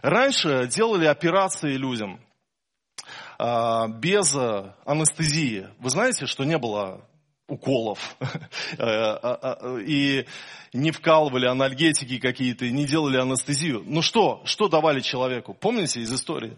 Раньше 0.02 0.68
делали 0.68 1.06
операции 1.06 1.74
людям 1.74 2.20
а, 3.38 3.88
без 3.88 4.36
анестезии. 4.86 5.68
Вы 5.80 5.90
знаете, 5.90 6.26
что 6.26 6.44
не 6.44 6.58
было 6.58 7.02
уколов 7.50 8.16
э, 8.22 8.28
а, 8.78 9.20
а, 9.42 9.78
и 9.80 10.26
не 10.72 10.92
вкалывали 10.92 11.48
анальгетики 11.48 12.20
какие-то, 12.20 12.70
не 12.70 12.86
делали 12.86 13.18
анестезию. 13.18 13.84
Ну 13.86 14.02
что, 14.02 14.42
что 14.46 14.68
давали 14.68 15.02
человеку? 15.02 15.54
Помните 15.54 16.02
из 16.02 16.14
истории? 16.14 16.58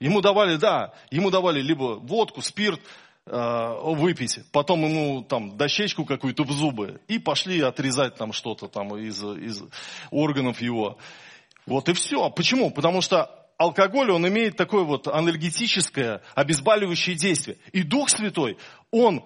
Ему 0.00 0.20
давали, 0.20 0.56
да, 0.56 0.94
ему 1.10 1.30
давали 1.30 1.60
либо 1.60 1.96
водку, 1.96 2.42
спирт, 2.42 2.80
выпить, 3.26 4.40
потом 4.50 4.84
ему 4.84 5.22
там 5.22 5.56
дощечку 5.56 6.04
какую-то 6.04 6.42
в 6.42 6.50
зубы 6.52 7.00
и 7.06 7.18
пошли 7.18 7.60
отрезать 7.60 8.16
там 8.16 8.32
что-то 8.32 8.66
там 8.66 8.96
из, 8.96 9.22
из 9.22 9.62
органов 10.10 10.60
его. 10.60 10.98
Вот 11.66 11.88
и 11.88 11.92
все. 11.92 12.30
Почему? 12.30 12.70
Потому 12.70 13.00
что 13.02 13.30
алкоголь, 13.60 14.10
он 14.10 14.26
имеет 14.26 14.56
такое 14.56 14.84
вот 14.84 15.06
анальгетическое, 15.06 16.22
обезболивающее 16.34 17.14
действие. 17.14 17.58
И 17.72 17.82
Дух 17.82 18.08
Святой, 18.08 18.56
он 18.90 19.22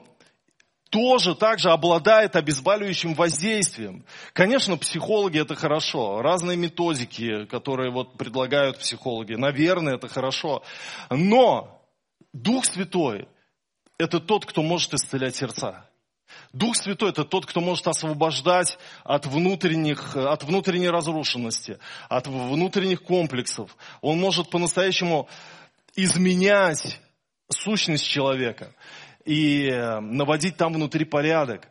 тоже 0.91 1.35
также 1.35 1.71
обладает 1.71 2.37
обезболивающим 2.37 3.15
воздействием. 3.15 4.05
Конечно, 4.33 4.77
психологи 4.77 5.41
это 5.41 5.55
хорошо, 5.55 6.21
разные 6.21 6.57
методики, 6.57 7.47
которые 7.47 7.91
вот 7.91 8.17
предлагают 8.17 8.79
психологи, 8.79 9.35
наверное, 9.35 9.95
это 9.97 10.09
хорошо. 10.09 10.63
Но 11.11 11.81
Дух 12.33 12.65
Святой, 12.65 13.29
это 13.99 14.21
тот, 14.21 14.47
кто 14.47 14.63
может 14.63 14.95
исцелять 14.95 15.37
сердца. 15.37 15.89
Дух 16.53 16.77
Святой– 16.77 17.11
это 17.11 17.25
тот, 17.25 17.47
кто 17.47 17.61
может 17.61 17.87
освобождать 17.87 18.79
от, 19.05 19.27
внутренних, 19.27 20.17
от 20.17 20.43
внутренней 20.43 20.89
разрушенности, 20.89 21.79
от 22.09 22.27
внутренних 22.27 23.03
комплексов. 23.03 23.77
Он 24.01 24.19
может 24.19 24.51
по-настоящему 24.51 25.29
изменять 25.95 27.01
сущность 27.51 28.07
человека 28.07 28.75
и 29.25 29.71
наводить 30.01 30.57
там 30.57 30.73
внутри 30.73 31.05
порядок. 31.05 31.69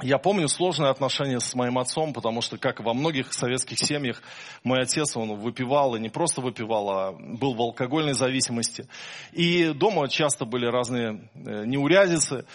Я 0.00 0.18
помню 0.18 0.46
сложные 0.46 0.90
отношения 0.90 1.40
с 1.40 1.54
моим 1.56 1.76
отцом, 1.76 2.12
потому 2.12 2.40
что, 2.40 2.56
как 2.56 2.78
во 2.78 2.94
многих 2.94 3.32
советских 3.32 3.80
семьях, 3.80 4.22
мой 4.62 4.82
отец, 4.82 5.16
он 5.16 5.34
выпивал, 5.34 5.96
и 5.96 6.00
не 6.00 6.08
просто 6.08 6.40
выпивал, 6.40 6.90
а 6.90 7.12
был 7.12 7.54
в 7.54 7.60
алкогольной 7.60 8.12
зависимости. 8.12 8.86
И 9.32 9.72
дома 9.72 10.08
часто 10.08 10.44
были 10.44 10.66
разные 10.66 11.28
э, 11.34 11.64
неурядицы. 11.64 12.46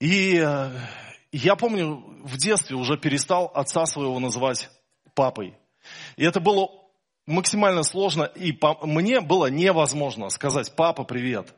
И 0.00 0.42
э, 0.42 0.70
я 1.32 1.54
помню, 1.54 2.02
в 2.24 2.38
детстве 2.38 2.76
уже 2.76 2.96
перестал 2.96 3.50
отца 3.54 3.84
своего 3.84 4.18
называть 4.18 4.70
папой. 5.14 5.54
И 6.16 6.24
это 6.24 6.40
было 6.40 6.70
максимально 7.26 7.82
сложно, 7.82 8.22
и 8.22 8.52
по, 8.52 8.86
мне 8.86 9.20
было 9.20 9.50
невозможно 9.50 10.30
сказать 10.30 10.74
«папа, 10.74 11.04
привет». 11.04 11.54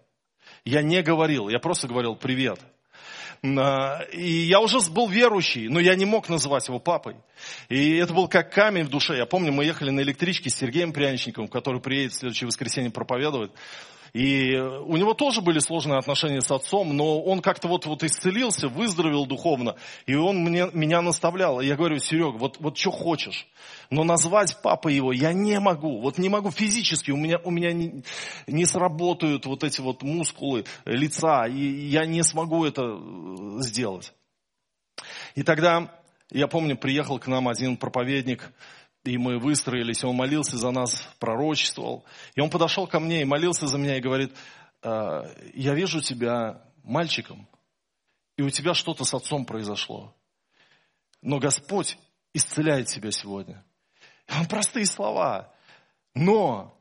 Я 0.64 0.82
не 0.82 1.00
говорил, 1.00 1.48
я 1.48 1.60
просто 1.60 1.86
говорил 1.86 2.16
«привет». 2.16 2.58
И 3.42 4.46
я 4.48 4.60
уже 4.60 4.78
был 4.90 5.08
верующий, 5.08 5.68
но 5.68 5.80
я 5.80 5.94
не 5.94 6.04
мог 6.04 6.28
называть 6.28 6.68
его 6.68 6.78
папой. 6.78 7.16
И 7.70 7.96
это 7.96 8.12
был 8.12 8.28
как 8.28 8.52
камень 8.52 8.84
в 8.84 8.90
душе. 8.90 9.16
Я 9.16 9.24
помню, 9.24 9.50
мы 9.50 9.64
ехали 9.64 9.90
на 9.90 10.00
электричке 10.00 10.50
с 10.50 10.56
Сергеем 10.56 10.92
Пряничниковым, 10.92 11.48
который 11.48 11.80
приедет 11.80 12.12
в 12.12 12.16
следующее 12.16 12.48
воскресенье 12.48 12.90
проповедовать. 12.90 13.52
И 14.12 14.56
у 14.56 14.96
него 14.96 15.14
тоже 15.14 15.40
были 15.40 15.58
сложные 15.58 15.98
отношения 15.98 16.40
с 16.40 16.50
отцом, 16.50 16.96
но 16.96 17.20
он 17.20 17.40
как-то 17.40 17.68
вот, 17.68 17.86
вот 17.86 18.02
исцелился, 18.02 18.68
выздоровел 18.68 19.26
духовно. 19.26 19.76
И 20.06 20.14
он 20.14 20.38
мне, 20.38 20.68
меня 20.72 21.00
наставлял. 21.00 21.60
И 21.60 21.66
я 21.66 21.76
говорю, 21.76 21.98
Серега, 21.98 22.36
вот, 22.36 22.56
вот 22.58 22.76
что 22.76 22.90
хочешь. 22.90 23.46
Но 23.90 24.04
назвать 24.04 24.60
папой 24.62 24.94
его 24.94 25.12
я 25.12 25.32
не 25.32 25.58
могу. 25.60 26.00
Вот 26.00 26.18
не 26.18 26.28
могу 26.28 26.50
физически. 26.50 27.10
У 27.10 27.16
меня, 27.16 27.38
у 27.44 27.50
меня 27.50 27.72
не, 27.72 28.02
не 28.46 28.64
сработают 28.64 29.46
вот 29.46 29.64
эти 29.64 29.80
вот 29.80 30.02
мускулы 30.02 30.64
лица. 30.84 31.46
И 31.46 31.60
я 31.60 32.06
не 32.06 32.22
смогу 32.22 32.64
это 32.64 32.82
э, 32.82 33.60
сделать. 33.60 34.12
И 35.34 35.42
тогда, 35.42 35.90
я 36.30 36.48
помню, 36.48 36.76
приехал 36.76 37.18
к 37.18 37.26
нам 37.26 37.48
один 37.48 37.76
проповедник, 37.76 38.52
и 39.04 39.16
мы 39.16 39.38
выстроились, 39.38 40.02
и 40.02 40.06
он 40.06 40.16
молился 40.16 40.56
за 40.56 40.70
нас, 40.70 41.08
пророчествовал. 41.18 42.04
И 42.34 42.40
он 42.40 42.50
подошел 42.50 42.86
ко 42.86 43.00
мне 43.00 43.22
и 43.22 43.24
молился 43.24 43.66
за 43.66 43.78
меня 43.78 43.96
и 43.96 44.00
говорит, 44.00 44.34
«Э, 44.82 45.22
я 45.54 45.74
вижу 45.74 46.00
тебя 46.00 46.62
мальчиком, 46.82 47.48
и 48.36 48.42
у 48.42 48.50
тебя 48.50 48.74
что-то 48.74 49.04
с 49.04 49.14
отцом 49.14 49.44
произошло. 49.44 50.14
Но 51.22 51.38
Господь 51.38 51.98
исцеляет 52.32 52.88
тебя 52.88 53.10
сегодня. 53.10 53.64
И 54.28 54.46
простые 54.46 54.86
слова. 54.86 55.52
Но 56.14 56.76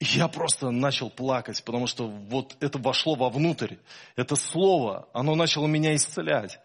я 0.00 0.28
просто 0.28 0.70
начал 0.70 1.10
плакать, 1.10 1.62
потому 1.64 1.86
что 1.86 2.08
вот 2.08 2.56
это 2.60 2.78
вошло 2.78 3.14
вовнутрь. 3.14 3.76
Это 4.16 4.36
слово, 4.36 5.08
оно 5.12 5.34
начало 5.34 5.66
меня 5.66 5.94
исцелять. 5.94 6.58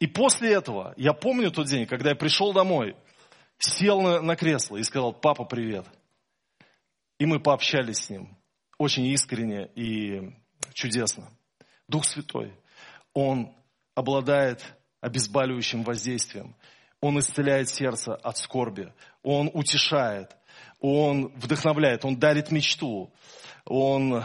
И 0.00 0.06
после 0.06 0.52
этого, 0.52 0.92
я 0.96 1.12
помню 1.12 1.50
тот 1.50 1.66
день, 1.66 1.86
когда 1.86 2.10
я 2.10 2.16
пришел 2.16 2.52
домой, 2.52 2.96
сел 3.58 4.00
на, 4.00 4.20
на 4.20 4.36
кресло 4.36 4.76
и 4.76 4.82
сказал, 4.82 5.12
папа, 5.12 5.44
привет. 5.44 5.86
И 7.18 7.26
мы 7.26 7.40
пообщались 7.40 7.98
с 7.98 8.10
ним. 8.10 8.36
Очень 8.78 9.06
искренне 9.06 9.66
и 9.74 10.32
чудесно. 10.72 11.30
Дух 11.88 12.04
Святой, 12.04 12.52
Он 13.12 13.54
обладает 13.94 14.62
обезболивающим 15.00 15.84
воздействием. 15.84 16.54
Он 17.00 17.18
исцеляет 17.18 17.68
сердце 17.68 18.14
от 18.14 18.38
скорби. 18.38 18.92
Он 19.22 19.50
утешает. 19.52 20.34
Он 20.80 21.28
вдохновляет. 21.36 22.04
Он 22.04 22.16
дарит 22.16 22.50
мечту. 22.50 23.12
Он, 23.66 24.24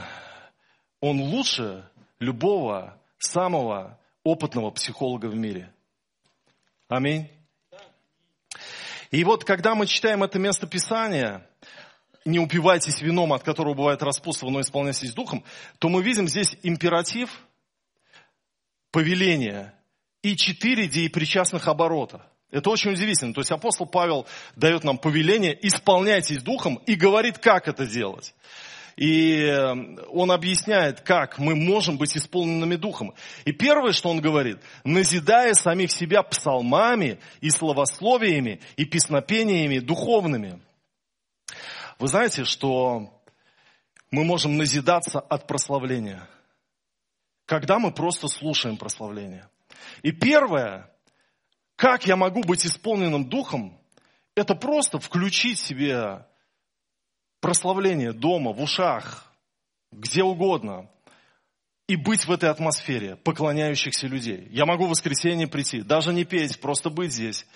он 1.02 1.22
лучше 1.22 1.90
любого 2.20 2.98
самого 3.18 4.00
опытного 4.24 4.72
психолога 4.72 5.28
в 5.28 5.36
мире. 5.36 5.74
Аминь. 6.88 7.30
И 9.12 9.24
вот 9.24 9.44
когда 9.44 9.76
мы 9.76 9.88
читаем 9.88 10.24
это 10.24 10.38
место 10.38 10.68
Писания, 10.68 11.48
не 12.26 12.40
упивайтесь 12.40 13.02
вином, 13.02 13.34
от 13.34 13.44
которого 13.44 13.74
бывает 13.74 14.04
распутство, 14.04 14.50
но 14.50 14.62
исполняйтесь 14.62 15.14
духом, 15.14 15.44
то 15.80 15.90
мы 15.90 16.04
видим 16.04 16.28
здесь 16.28 16.56
императив, 16.64 17.30
повеление 18.92 19.74
и 20.22 20.36
четыре 20.36 20.88
деепричастных 20.88 21.68
оборота. 21.68 22.26
Это 22.52 22.70
очень 22.70 22.92
удивительно. 22.92 23.34
То 23.34 23.42
есть 23.42 23.52
апостол 23.52 23.86
Павел 23.86 24.26
дает 24.56 24.84
нам 24.84 24.98
повеление, 24.98 25.58
исполняйтесь 25.68 26.42
духом 26.42 26.76
и 26.88 26.96
говорит, 26.96 27.38
как 27.38 27.68
это 27.68 27.86
делать. 27.86 28.34
И 29.00 29.46
эм, 29.46 29.98
он 30.10 30.30
объясняет, 30.30 31.00
как 31.00 31.40
мы 31.40 31.56
можем 31.56 31.98
быть 31.98 32.18
исполненными 32.18 32.76
духом. 32.76 33.14
И 33.46 33.54
первое, 33.54 33.94
что 33.94 34.10
он 34.10 34.20
говорит, 34.20 34.58
назидая 34.84 35.54
самих 35.54 35.90
себя 35.90 36.22
псалмами 36.22 37.18
и 37.40 37.50
словословиями 37.50 38.60
и 38.76 38.84
песнопениями 38.84 39.80
духовными. 39.80 40.60
Вы 41.98 42.10
знаете, 42.10 42.44
что 42.44 43.10
мы 44.12 44.26
можем 44.26 44.58
назидаться 44.58 45.22
от 45.22 45.48
прославления, 45.48 46.28
когда 47.46 47.80
мы 47.80 47.92
просто 47.92 48.28
слушаем 48.28 48.76
прославление. 48.76 49.48
И 50.02 50.12
первое, 50.12 50.92
как 51.78 52.06
я 52.06 52.18
могу 52.18 52.44
быть 52.44 52.66
исполненным 52.66 53.30
духом, 53.30 53.80
это 54.36 54.56
просто 54.56 55.00
включить 55.00 55.58
себе 55.58 56.26
прославление 57.40 58.14
дома, 58.14 58.52
в 58.52 58.62
ушах, 58.62 59.32
где 59.92 60.24
угодно, 60.24 60.90
и 61.88 61.96
быть 61.96 62.26
в 62.26 62.32
этой 62.32 62.50
атмосфере 62.50 63.16
поклоняющихся 63.16 64.08
людей. 64.08 64.48
Я 64.52 64.66
могу 64.66 64.86
в 64.86 64.90
воскресенье 64.90 65.48
прийти, 65.48 65.82
даже 65.82 66.14
не 66.14 66.24
петь, 66.24 66.60
просто 66.62 66.90
быть 66.90 67.14
здесь. 67.14 67.48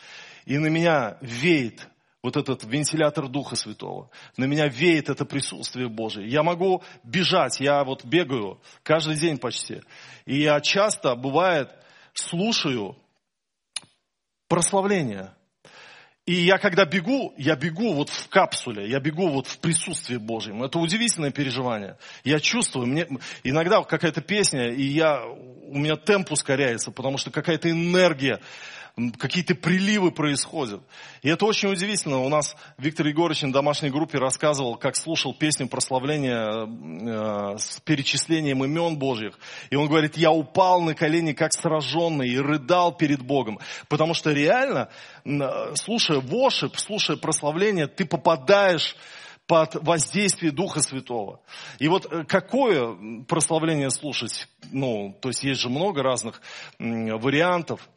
И 0.46 0.58
на 0.58 0.68
меня 0.68 1.18
веет 1.22 1.88
вот 2.24 2.38
этот 2.38 2.64
вентилятор 2.64 3.28
Духа 3.28 3.56
Святого. 3.56 4.10
На 4.38 4.46
меня 4.46 4.68
веет 4.68 5.10
это 5.10 5.26
присутствие 5.26 5.90
Божие. 5.90 6.28
Я 6.28 6.42
могу 6.42 6.82
бежать, 7.04 7.60
я 7.60 7.84
вот 7.84 8.06
бегаю 8.06 8.60
каждый 8.82 9.18
день 9.18 9.38
почти. 9.38 9.82
И 10.26 10.42
я 10.42 10.60
часто, 10.62 11.16
бывает, 11.16 11.70
слушаю 12.14 12.98
прославление. 14.48 15.34
И 16.26 16.36
я 16.36 16.58
когда 16.58 16.86
бегу, 16.86 17.34
я 17.36 17.58
бегу 17.58 17.94
вот 17.94 18.08
в 18.08 18.30
капсуле, 18.30 18.88
я 18.88 19.02
бегу 19.02 19.28
вот 19.28 19.46
в 19.48 19.60
присутствии 19.60 20.16
Божьем. 20.16 20.64
Это 20.64 20.80
удивительное 20.80 21.32
переживание. 21.32 21.98
Я 22.24 22.40
чувствую, 22.40 22.88
мне 22.88 23.08
иногда 23.44 23.84
какая-то 23.84 24.22
песня, 24.22 24.72
и 24.72 24.84
я, 24.84 25.26
у 25.26 25.78
меня 25.78 25.98
темп 25.98 26.32
ускоряется, 26.32 26.92
потому 26.92 27.18
что 27.18 27.30
какая-то 27.30 27.70
энергия 27.70 28.40
какие-то 29.18 29.56
приливы 29.56 30.12
происходят. 30.12 30.82
И 31.24 31.30
это 31.30 31.46
очень 31.46 31.70
удивительно. 31.70 32.20
У 32.20 32.30
нас 32.30 32.56
Виктор 32.78 33.08
Егорович 33.08 33.42
на 33.42 33.52
домашней 33.52 33.90
группе 33.90 34.20
рассказывал, 34.20 34.76
как 34.76 34.96
слушал 34.96 35.34
песню 35.34 35.68
прославления 35.68 36.68
э, 36.68 37.58
с 37.58 37.80
перечислением 37.82 38.64
имен 38.64 38.98
Божьих. 38.98 39.40
И 39.72 39.76
он 39.76 39.88
говорит, 39.88 40.16
я 40.16 40.32
упал 40.32 40.82
на 40.82 40.94
колени 40.94 41.34
как 41.34 41.54
сраженный 41.54 42.30
и 42.30 42.38
рыдал 42.38 42.96
перед 42.96 43.24
Богом. 43.24 43.60
Потому 43.90 44.14
что 44.14 44.32
реально, 44.32 44.90
слушая 45.74 46.20
вошип, 46.20 46.78
слушая 46.78 47.18
прославление, 47.18 47.88
ты 47.88 48.06
попадаешь 48.06 48.96
под 49.48 49.76
воздействие 49.84 50.52
Духа 50.52 50.82
Святого. 50.82 51.42
И 51.80 51.88
вот 51.88 52.06
э, 52.12 52.26
какое 52.26 53.24
прославление 53.28 53.90
слушать? 53.90 54.48
Ну, 54.72 55.18
то 55.20 55.30
есть 55.30 55.44
есть 55.44 55.62
же 55.62 55.70
много 55.70 56.04
разных 56.04 56.42
вариантов. 56.78 57.90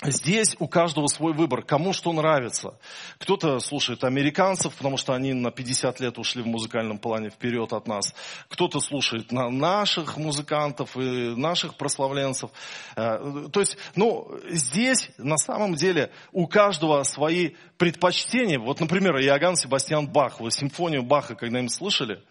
Здесь 0.00 0.54
у 0.60 0.68
каждого 0.68 1.08
свой 1.08 1.32
выбор, 1.32 1.62
кому 1.62 1.92
что 1.92 2.12
нравится. 2.12 2.78
Кто-то 3.18 3.58
слушает 3.58 4.04
американцев, 4.04 4.72
потому 4.76 4.96
что 4.96 5.12
они 5.12 5.32
на 5.32 5.50
50 5.50 5.98
лет 5.98 6.18
ушли 6.18 6.40
в 6.42 6.46
музыкальном 6.46 6.98
плане 6.98 7.30
вперед 7.30 7.72
от 7.72 7.88
нас. 7.88 8.14
Кто-то 8.48 8.78
слушает 8.78 9.32
на 9.32 9.50
наших 9.50 10.16
музыкантов 10.16 10.96
и 10.96 11.34
наших 11.34 11.76
прославленцев. 11.76 12.50
Э, 12.94 13.48
то 13.52 13.58
есть, 13.58 13.76
ну, 13.96 14.30
здесь 14.48 15.10
на 15.18 15.36
самом 15.36 15.74
деле 15.74 16.12
у 16.30 16.46
каждого 16.46 17.02
свои 17.02 17.54
предпочтения. 17.76 18.60
Вот, 18.60 18.78
например, 18.78 19.16
Иоганн 19.16 19.56
Себастьян 19.56 20.06
Бах. 20.06 20.38
Вы 20.38 20.52
симфонию 20.52 21.02
Баха 21.02 21.34
когда-нибудь 21.34 21.74
слышали? 21.74 22.22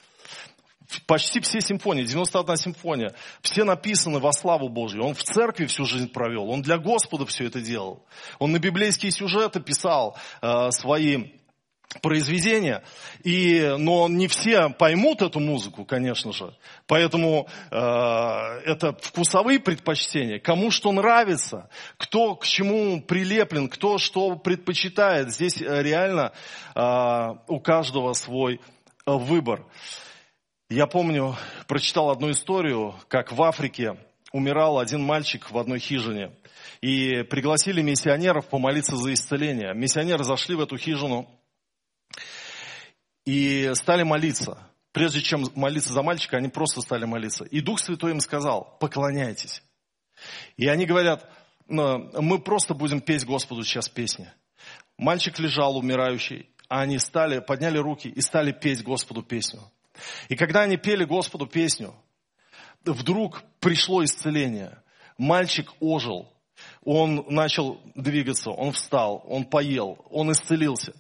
Почти 1.06 1.39
все 1.41 1.60
симфонии, 1.60 2.04
91 2.04 2.56
симфония, 2.58 3.13
все 3.41 3.63
написаны 3.63 4.19
во 4.19 4.32
славу 4.32 4.69
Божью. 4.69 5.04
Он 5.04 5.13
в 5.13 5.23
церкви 5.23 5.65
всю 5.65 5.86
жизнь 5.86 6.10
провел, 6.10 6.50
он 6.50 6.62
для 6.62 6.78
Господа 6.78 7.26
все 7.26 7.45
это 7.45 7.62
делал. 7.62 8.06
Он 8.39 8.52
на 8.52 8.60
библейские 8.60 9.12
сюжеты 9.12 9.60
писал 9.60 10.17
э, 10.41 10.71
свои 10.71 11.32
произведения, 12.02 12.84
и, 13.23 13.76
но 13.78 14.08
не 14.08 14.28
все 14.28 14.69
поймут 14.69 15.21
эту 15.21 15.39
музыку, 15.39 15.86
конечно 15.86 16.32
же. 16.32 16.54
Поэтому 16.86 17.47
э, 17.71 17.76
это 17.78 18.93
вкусовые 19.02 19.60
предпочтения, 19.60 20.39
кому 20.39 20.69
что 20.69 20.91
нравится, 20.91 21.69
кто 21.97 22.36
к 22.36 22.45
чему 22.45 23.02
прилеплен, 23.02 23.69
кто 23.69 23.97
что 23.97 24.36
предпочитает. 24.36 25.32
Здесь 25.32 25.62
э, 25.62 25.82
реально 25.82 26.34
э, 26.76 27.28
у 27.47 27.60
каждого 27.60 28.13
свой 28.13 28.56
э, 28.56 29.12
выбор. 29.12 29.65
Я 30.70 30.86
помню, 30.86 31.34
прочитал 31.68 32.10
одну 32.10 32.30
историю, 32.32 32.94
как 33.08 33.32
в 33.32 33.42
Африке 33.42 33.98
умирал 34.34 34.80
один 34.80 35.02
мальчик 35.02 35.50
в 35.50 35.58
одной 35.58 35.80
хижине. 35.80 36.36
И 36.82 37.24
пригласили 37.24 37.82
миссионеров 37.82 38.50
помолиться 38.50 38.98
за 38.98 39.14
исцеление. 39.14 39.74
Миссионеры 39.74 40.26
зашли 40.26 40.56
в 40.56 40.60
эту 40.60 40.78
хижину 40.78 41.30
и 43.26 43.72
стали 43.76 44.04
молиться. 44.04 44.58
Прежде 44.92 45.22
чем 45.22 45.46
молиться 45.56 45.94
за 45.94 46.02
мальчика, 46.02 46.36
они 46.36 46.50
просто 46.50 46.82
стали 46.82 47.06
молиться. 47.06 47.46
И 47.46 47.62
Дух 47.62 47.80
Святой 47.80 48.12
им 48.12 48.20
сказал, 48.20 48.78
поклоняйтесь. 48.82 49.64
И 50.58 50.68
они 50.68 50.86
говорят, 50.86 51.30
мы 51.70 52.40
просто 52.40 52.74
будем 52.74 53.00
петь 53.00 53.26
Господу 53.26 53.64
сейчас 53.64 53.88
песни. 53.88 54.30
Мальчик 54.98 55.40
лежал 55.40 55.78
умирающий, 55.78 56.50
а 56.68 56.82
они 56.82 57.00
стали, 57.00 57.40
подняли 57.40 57.78
руки 57.78 58.10
и 58.10 58.20
стали 58.20 58.52
петь 58.52 58.84
Господу 58.84 59.24
песню. 59.24 59.62
И 60.30 60.36
когда 60.36 60.62
они 60.62 60.78
пели 60.78 61.04
Господу 61.04 61.48
песню, 61.48 61.94
вдруг 62.84 63.44
пришло 63.60 64.04
исцеление. 64.04 64.82
Мальчик 65.18 65.72
ожил. 65.80 66.32
Он 66.84 67.26
начал 67.28 67.80
двигаться, 67.96 68.50
он 68.50 68.72
встал, 68.72 69.24
он 69.28 69.46
поел, 69.46 70.04
он 70.10 70.32
исцелился. 70.32 70.94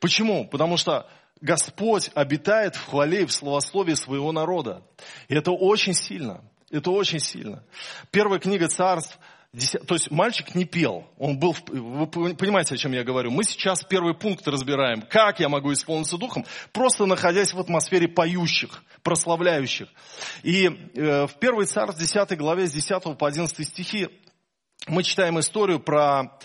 Почему? 0.00 0.46
Потому 0.48 0.76
что 0.76 1.08
Господь 1.40 2.10
обитает 2.14 2.74
в 2.74 2.86
хвале 2.86 3.22
и 3.22 3.26
в 3.26 3.32
словословии 3.32 3.94
своего 3.94 4.32
народа. 4.32 4.82
И 5.28 5.34
это 5.34 5.52
очень 5.52 5.94
сильно. 5.94 6.42
Это 6.70 6.90
очень 6.90 7.20
сильно. 7.20 7.62
Первая 8.10 8.40
книга 8.40 8.68
царств, 8.68 9.18
то 9.86 9.94
есть 9.94 10.10
мальчик 10.10 10.54
не 10.54 10.64
пел, 10.66 11.06
он 11.18 11.38
был, 11.38 11.56
вы 11.68 12.06
понимаете, 12.34 12.74
о 12.74 12.78
чем 12.78 12.92
я 12.92 13.04
говорю. 13.04 13.30
Мы 13.30 13.42
сейчас 13.44 13.82
первый 13.82 14.14
пункт 14.14 14.46
разбираем, 14.46 15.00
как 15.02 15.40
я 15.40 15.48
могу 15.48 15.72
исполниться 15.72 16.18
духом, 16.18 16.44
просто 16.72 17.06
находясь 17.06 17.54
в 17.54 17.60
атмосфере 17.60 18.06
поющих, 18.06 18.82
прославляющих. 19.02 19.88
И 20.42 20.66
э, 20.66 21.26
в 21.26 21.36
1 21.40 21.66
царь, 21.66 21.94
10 21.96 22.36
главе, 22.36 22.66
с 22.66 22.72
10 22.72 23.16
по 23.16 23.26
11 23.26 23.66
стихи, 23.66 24.08
мы 24.88 25.02
читаем 25.02 25.40
историю 25.40 25.80
про 25.80 26.38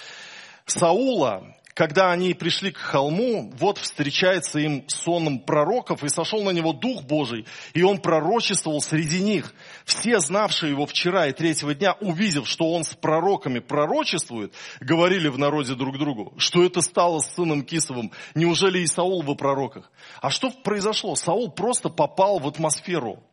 Саула, 0.65 1.55
когда 1.73 2.11
они 2.11 2.33
пришли 2.33 2.71
к 2.71 2.77
холму, 2.77 3.51
вот 3.57 3.77
встречается 3.77 4.59
им 4.59 4.87
сонным 4.87 5.39
пророков, 5.39 6.03
и 6.03 6.09
сошел 6.09 6.43
на 6.43 6.51
него 6.51 6.73
Дух 6.73 7.03
Божий, 7.03 7.45
и 7.73 7.83
он 7.83 7.99
пророчествовал 7.99 8.81
среди 8.81 9.21
них. 9.21 9.53
Все, 9.85 10.19
знавшие 10.19 10.71
его 10.71 10.85
вчера 10.85 11.27
и 11.27 11.33
третьего 11.33 11.73
дня, 11.73 11.95
увидев, 12.01 12.47
что 12.47 12.71
он 12.71 12.83
с 12.83 12.93
пророками 12.93 13.59
пророчествует, 13.59 14.53
говорили 14.79 15.27
в 15.29 15.37
народе 15.37 15.75
друг 15.75 15.97
другу, 15.97 16.33
что 16.37 16.63
это 16.63 16.81
стало 16.81 17.19
с 17.19 17.33
сыном 17.35 17.63
Кисовым, 17.63 18.11
неужели 18.35 18.79
и 18.79 18.87
Саул 18.87 19.21
во 19.21 19.35
пророках? 19.35 19.91
А 20.21 20.29
что 20.29 20.51
произошло? 20.51 21.15
Саул 21.15 21.51
просто 21.51 21.89
попал 21.89 22.39
в 22.39 22.47
атмосферу 22.47 23.23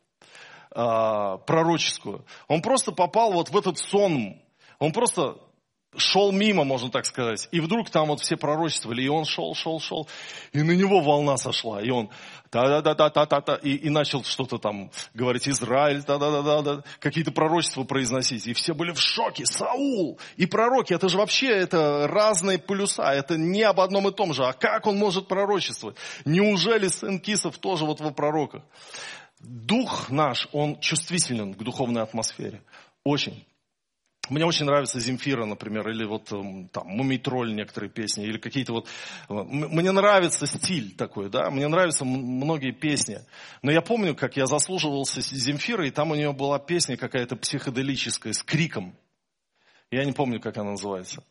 э, 0.74 1.38
пророческую. 1.46 2.24
Он 2.46 2.62
просто 2.62 2.92
попал 2.92 3.32
вот 3.32 3.50
в 3.50 3.56
этот 3.56 3.78
сон. 3.78 4.40
Он 4.78 4.92
просто 4.92 5.36
шел 5.96 6.32
мимо, 6.32 6.64
можно 6.64 6.90
так 6.90 7.06
сказать. 7.06 7.48
И 7.50 7.60
вдруг 7.60 7.90
там 7.90 8.08
вот 8.08 8.20
все 8.20 8.36
пророчествовали, 8.36 9.02
и 9.02 9.08
он 9.08 9.24
шел, 9.24 9.54
шел, 9.54 9.80
шел, 9.80 10.08
и 10.52 10.62
на 10.62 10.72
него 10.72 11.00
волна 11.00 11.36
сошла, 11.36 11.80
и 11.80 11.90
он 11.90 12.10
та-да-да-да-та-та-та, 12.50 13.54
и, 13.56 13.70
и 13.70 13.90
начал 13.90 14.22
что-то 14.24 14.58
там 14.58 14.90
говорить, 15.14 15.48
Израиль, 15.48 16.02
та-да-да-да, 16.02 16.82
какие-то 16.98 17.32
пророчества 17.32 17.84
произносить. 17.84 18.46
И 18.46 18.52
все 18.52 18.74
были 18.74 18.92
в 18.92 19.00
шоке. 19.00 19.46
Саул 19.46 20.18
и 20.36 20.46
пророки, 20.46 20.92
это 20.92 21.08
же 21.08 21.18
вообще 21.18 21.48
это 21.48 22.06
разные 22.06 22.58
полюса, 22.58 23.12
это 23.12 23.36
не 23.36 23.62
об 23.62 23.80
одном 23.80 24.08
и 24.08 24.12
том 24.12 24.34
же. 24.34 24.44
А 24.44 24.52
как 24.52 24.86
он 24.86 24.96
может 24.98 25.26
пророчествовать? 25.28 25.96
Неужели 26.24 26.88
сын 26.88 27.18
Кисов 27.18 27.58
тоже 27.58 27.84
вот 27.84 28.00
во 28.00 28.10
пророках? 28.10 28.62
Дух 29.40 30.10
наш, 30.10 30.48
он 30.52 30.80
чувствителен 30.80 31.54
к 31.54 31.62
духовной 31.62 32.02
атмосфере. 32.02 32.62
Очень. 33.04 33.47
Мне 34.28 34.44
очень 34.44 34.66
нравится 34.66 35.00
Земфира, 35.00 35.44
например, 35.44 35.88
или 35.88 36.04
вот 36.04 36.30
эм, 36.32 36.68
там 36.68 36.86
Мумитроль 36.86 37.54
некоторые 37.54 37.90
песни, 37.90 38.24
или 38.24 38.38
какие-то 38.38 38.72
вот... 38.72 38.86
Э, 39.28 39.34
мне 39.42 39.90
нравится 39.90 40.46
стиль 40.46 40.94
такой, 40.94 41.30
да, 41.30 41.50
мне 41.50 41.66
нравятся 41.68 42.04
многие 42.04 42.72
песни. 42.72 43.20
Но 43.62 43.70
я 43.70 43.80
помню, 43.80 44.14
как 44.14 44.36
я 44.36 44.46
заслуживался 44.46 45.20
Земфирой, 45.20 45.88
и 45.88 45.90
там 45.90 46.10
у 46.10 46.14
нее 46.14 46.32
была 46.32 46.58
песня 46.58 46.96
какая-то 46.96 47.36
психоделическая 47.36 48.32
с 48.32 48.42
криком. 48.42 48.94
Я 49.90 50.04
не 50.04 50.12
помню, 50.12 50.40
как 50.40 50.58
она 50.58 50.72
называется. 50.72 51.24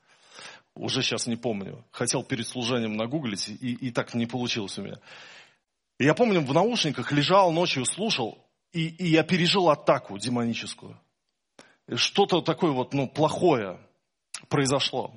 Уже 0.74 1.02
сейчас 1.02 1.28
не 1.28 1.36
помню. 1.36 1.86
Хотел 1.92 2.24
перед 2.24 2.48
служением 2.48 2.98
нагуглить, 2.98 3.50
и, 3.50 3.74
и 3.74 3.92
так 3.92 4.14
не 4.14 4.26
получилось 4.26 4.78
у 4.80 4.84
меня. 4.84 4.98
И 6.00 6.06
я 6.06 6.14
помню, 6.14 6.42
в 6.42 6.54
наушниках 6.54 7.12
лежал 7.12 7.52
ночью, 7.52 7.86
слушал, 7.86 8.44
и, 8.72 8.88
и 8.88 9.08
я 9.08 9.24
пережил 9.24 9.70
атаку 9.70 10.18
демоническую 10.18 11.00
что-то 11.96 12.42
такое 12.42 12.72
вот, 12.72 12.94
ну, 12.94 13.08
плохое 13.08 13.80
произошло. 14.50 15.12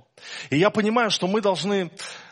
И 0.50 0.58
я 0.58 0.70
понимаю, 0.70 1.10
что 1.10 1.26
мы 1.26 1.40
должны 1.40 1.90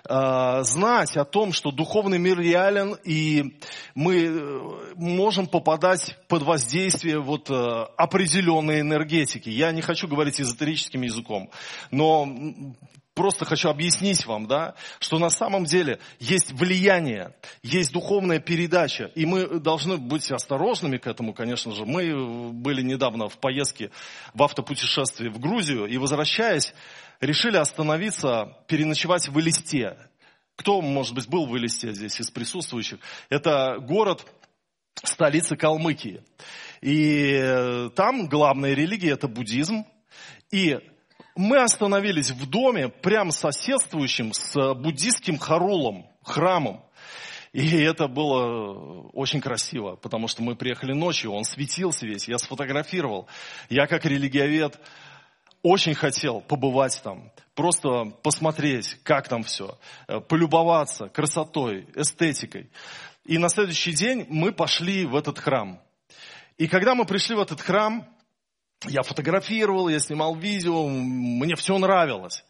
э, 0.08 0.62
знать 0.62 1.16
о 1.16 1.24
том, 1.24 1.52
что 1.52 1.70
духовный 1.70 2.18
мир 2.18 2.38
реален, 2.38 2.96
и 3.04 3.58
мы 3.94 4.24
э, 4.24 4.60
можем 4.96 5.46
попадать 5.46 6.16
под 6.28 6.42
воздействие 6.42 7.20
вот, 7.20 7.50
э, 7.50 7.54
определенной 7.96 8.80
энергетики. 8.80 9.48
Я 9.48 9.72
не 9.72 9.82
хочу 9.82 10.08
говорить 10.08 10.40
эзотерическим 10.40 11.02
языком, 11.02 11.50
но 11.90 12.28
просто 13.18 13.44
хочу 13.44 13.68
объяснить 13.68 14.26
вам, 14.26 14.46
да, 14.46 14.76
что 15.00 15.18
на 15.18 15.28
самом 15.28 15.64
деле 15.64 15.98
есть 16.20 16.52
влияние, 16.52 17.34
есть 17.64 17.92
духовная 17.92 18.38
передача, 18.38 19.10
и 19.16 19.26
мы 19.26 19.58
должны 19.58 19.96
быть 19.96 20.30
осторожными 20.30 20.98
к 20.98 21.08
этому, 21.08 21.34
конечно 21.34 21.74
же. 21.74 21.84
Мы 21.84 22.52
были 22.52 22.80
недавно 22.80 23.28
в 23.28 23.36
поездке 23.38 23.90
в 24.34 24.42
автопутешествии 24.44 25.30
в 25.30 25.40
Грузию, 25.40 25.86
и 25.86 25.96
возвращаясь, 25.98 26.72
решили 27.20 27.56
остановиться, 27.56 28.56
переночевать 28.68 29.28
в 29.28 29.40
Элисте. 29.40 29.98
Кто, 30.54 30.80
может 30.80 31.16
быть, 31.16 31.28
был 31.28 31.46
в 31.46 31.58
Элисте 31.58 31.92
здесь 31.92 32.20
из 32.20 32.30
присутствующих? 32.30 33.00
Это 33.30 33.78
город, 33.80 34.24
столица 35.02 35.56
Калмыкии. 35.56 36.22
И 36.82 37.88
там 37.96 38.28
главная 38.28 38.74
религия– 38.74 39.10
это 39.14 39.26
буддизм. 39.26 39.84
И 40.52 40.78
мы 41.38 41.62
остановились 41.62 42.32
в 42.32 42.50
доме, 42.50 42.88
прям 42.88 43.30
соседствующим 43.30 44.32
с 44.32 44.74
буддийским 44.74 45.38
харулом, 45.38 46.04
храмом. 46.24 46.82
И 47.52 47.80
это 47.80 48.08
было 48.08 49.08
очень 49.12 49.40
красиво, 49.40 49.94
потому 49.94 50.26
что 50.26 50.42
мы 50.42 50.56
приехали 50.56 50.92
ночью, 50.92 51.30
он 51.30 51.44
светился 51.44 52.06
весь, 52.06 52.26
я 52.26 52.38
сфотографировал. 52.38 53.28
Я 53.70 53.86
как 53.86 54.04
религиовед 54.04 54.80
очень 55.62 55.94
хотел 55.94 56.40
побывать 56.40 57.00
там, 57.04 57.30
просто 57.54 58.06
посмотреть, 58.24 58.96
как 59.04 59.28
там 59.28 59.44
все, 59.44 59.78
полюбоваться 60.28 61.08
красотой, 61.08 61.86
эстетикой. 61.94 62.68
И 63.24 63.38
на 63.38 63.48
следующий 63.48 63.92
день 63.92 64.26
мы 64.28 64.50
пошли 64.50 65.06
в 65.06 65.14
этот 65.14 65.38
храм. 65.38 65.80
И 66.56 66.66
когда 66.66 66.96
мы 66.96 67.04
пришли 67.04 67.36
в 67.36 67.40
этот 67.40 67.60
храм, 67.60 68.08
я 68.86 69.02
фотографировал, 69.02 69.88
я 69.88 69.98
снимал 69.98 70.36
видео, 70.36 70.86
мне 70.88 71.56
все 71.56 71.76
нравилось. 71.78 72.44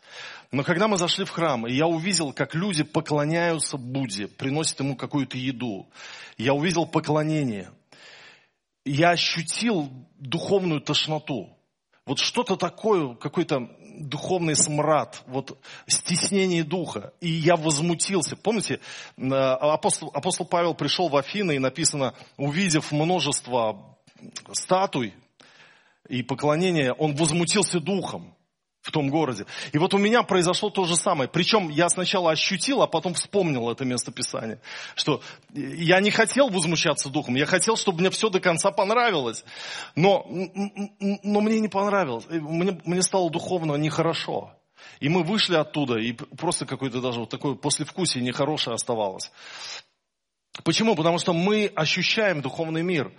Но 0.50 0.62
когда 0.62 0.88
мы 0.88 0.96
зашли 0.96 1.24
в 1.24 1.30
храм, 1.30 1.66
и 1.66 1.74
я 1.74 1.86
увидел, 1.86 2.32
как 2.32 2.54
люди 2.54 2.82
поклоняются 2.82 3.76
Будде, 3.76 4.28
приносят 4.28 4.80
ему 4.80 4.96
какую-то 4.96 5.36
еду, 5.36 5.86
я 6.36 6.54
увидел 6.54 6.86
поклонение, 6.86 7.70
я 8.84 9.10
ощутил 9.10 9.90
духовную 10.18 10.80
тошноту. 10.80 11.50
Вот 12.06 12.18
что-то 12.18 12.56
такое, 12.56 13.14
какой-то 13.14 13.68
духовный 13.98 14.56
смрад, 14.56 15.22
вот 15.26 15.58
стеснение 15.86 16.64
духа. 16.64 17.12
И 17.20 17.28
я 17.28 17.56
возмутился. 17.56 18.36
Помните, 18.36 18.80
э, 19.18 19.28
апостол, 19.28 20.10
апостол 20.14 20.46
Павел 20.46 20.74
пришел 20.74 21.08
в 21.08 21.16
Афины 21.16 21.56
и 21.56 21.58
написано, 21.58 22.14
увидев 22.38 22.92
множество 22.92 23.98
статуй, 24.52 25.12
и 26.09 26.23
поклонения, 26.23 26.92
он 26.92 27.14
возмутился 27.14 27.81
духом 27.81 28.35
в 28.81 28.90
том 28.90 29.11
городе. 29.11 29.44
И 29.73 29.79
вот 29.79 29.92
у 29.92 29.99
меня 29.99 30.23
произошло 30.23 30.71
то 30.71 30.85
же 30.85 30.97
самое. 30.97 31.29
Причем 31.29 31.68
я 31.68 31.88
сначала 31.88 32.31
ощутил, 32.31 32.83
а 32.83 32.87
потом 32.87 33.14
вспомнил 33.14 33.71
это 33.71 33.85
местописание. 33.85 34.61
Что 34.94 35.21
я 35.53 36.01
не 36.01 36.11
хотел 36.11 36.49
возмущаться 36.49 37.11
духом, 37.11 37.35
я 37.35 37.44
хотел, 37.44 37.77
чтобы 37.77 38.01
мне 38.01 38.11
все 38.11 38.31
до 38.31 38.40
конца 38.40 38.71
понравилось. 38.71 39.44
Но, 39.94 40.27
но 41.23 41.40
мне 41.40 41.61
не 41.61 41.68
понравилось. 41.68 42.27
Мне, 42.31 42.81
мне 42.85 43.03
стало 43.03 43.31
духовно 43.31 43.75
нехорошо. 43.75 44.55
И 45.01 45.09
мы 45.09 45.23
вышли 45.23 45.57
оттуда, 45.57 45.99
и 45.99 46.12
просто 46.12 46.64
какое-то 46.64 47.01
даже 47.01 47.21
вот 47.21 47.29
такое 47.29 47.55
послевкусие 47.55 48.23
нехорошее 48.23 48.75
оставалось. 48.75 49.31
Почему? 50.64 50.94
Потому 50.94 51.18
что 51.18 51.33
мы 51.33 51.71
ощущаем 51.75 52.40
духовный 52.40 52.83
мир. 52.83 53.12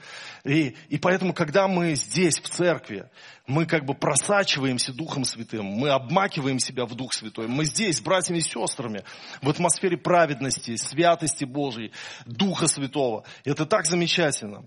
И, 0.44 0.76
и 0.90 0.98
поэтому, 0.98 1.34
когда 1.34 1.68
мы 1.68 1.96
здесь, 1.96 2.40
в 2.40 2.50
церкви, 2.50 3.10
мы 3.48 3.66
как 3.66 3.86
бы 3.86 3.94
просачиваемся 3.94 4.94
Духом 4.94 5.26
Святым, 5.26 5.66
мы 5.66 5.90
обмакиваем 5.90 6.60
себя 6.60 6.86
в 6.86 6.96
Дух 6.96 7.14
Святой. 7.14 7.48
Мы 7.48 7.66
здесь 7.66 8.00
братьями 8.00 8.38
и 8.38 8.42
сестрами 8.42 9.04
в 9.42 9.50
атмосфере 9.50 9.98
праведности, 9.98 10.76
святости 10.76 11.46
Божьей, 11.46 11.92
Духа 12.26 12.68
Святого. 12.68 13.26
Это 13.44 13.66
так 13.66 13.86
замечательно. 13.86 14.64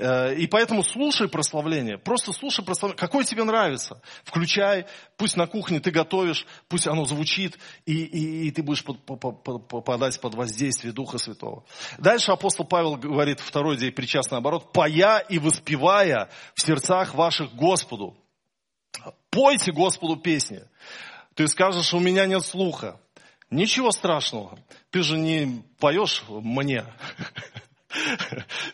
Э, 0.00 0.34
и 0.34 0.46
поэтому 0.46 0.82
слушай 0.82 1.28
прославление. 1.28 1.98
Просто 1.98 2.32
слушай 2.32 2.64
прославление. 2.64 2.98
Какое 2.98 3.22
тебе 3.22 3.44
нравится. 3.44 4.00
Включай. 4.24 4.86
Пусть 5.18 5.36
на 5.36 5.46
кухне 5.46 5.78
ты 5.78 5.90
готовишь. 5.90 6.46
Пусть 6.68 6.86
оно 6.86 7.04
звучит. 7.04 7.58
И, 7.84 8.04
и, 8.04 8.48
и 8.48 8.50
ты 8.50 8.62
будешь 8.62 8.82
попадать 8.82 10.18
под 10.18 10.34
воздействие 10.34 10.94
Духа 10.94 11.18
Святого. 11.18 11.64
Дальше 11.98 12.32
апостол 12.32 12.64
Павел 12.64 12.96
говорит, 12.96 13.40
второй 13.40 13.76
день 13.76 13.92
причастный 13.92 14.38
оборот. 14.38 14.72
Пая 14.72 15.18
и 15.18 15.38
воспевая 15.38 16.30
в 16.54 16.62
сердцах 16.62 17.14
ваших 17.14 17.54
Господу. 17.54 18.16
Пойте 19.28 19.70
Господу 19.70 20.16
песни. 20.16 20.62
Ты 21.34 21.46
скажешь, 21.46 21.92
у 21.92 22.00
меня 22.00 22.24
нет 22.24 22.42
слуха. 22.42 22.98
Ничего 23.50 23.90
страшного. 23.90 24.58
Ты 24.90 25.02
же 25.02 25.18
не 25.18 25.62
поешь 25.78 26.24
мне. 26.28 26.86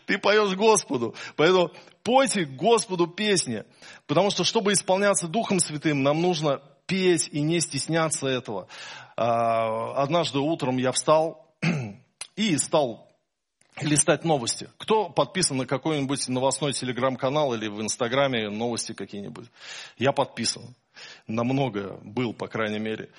Ты 0.06 0.18
поешь 0.18 0.54
Господу. 0.56 1.14
Поэтому 1.36 1.72
пойте 2.02 2.44
Господу 2.44 3.06
песни. 3.06 3.64
Потому 4.06 4.30
что, 4.30 4.44
чтобы 4.44 4.72
исполняться 4.72 5.28
Духом 5.28 5.60
Святым, 5.60 6.02
нам 6.02 6.20
нужно 6.20 6.60
петь 6.86 7.28
и 7.32 7.40
не 7.40 7.60
стесняться 7.60 8.28
этого. 8.28 8.68
А, 9.16 10.02
однажды 10.02 10.38
утром 10.38 10.76
я 10.76 10.92
встал 10.92 11.46
и 12.36 12.56
стал 12.58 13.08
листать 13.80 14.24
новости. 14.24 14.70
Кто 14.78 15.08
подписан 15.08 15.58
на 15.58 15.66
какой-нибудь 15.66 16.28
новостной 16.28 16.72
телеграм-канал 16.72 17.54
или 17.54 17.68
в 17.68 17.80
Инстаграме 17.80 18.48
новости 18.48 18.92
какие-нибудь? 18.92 19.46
Я 19.98 20.12
подписан. 20.12 20.74
На 21.26 21.44
много 21.44 21.98
был, 22.02 22.32
по 22.32 22.48
крайней 22.48 22.78
мере. 22.78 23.10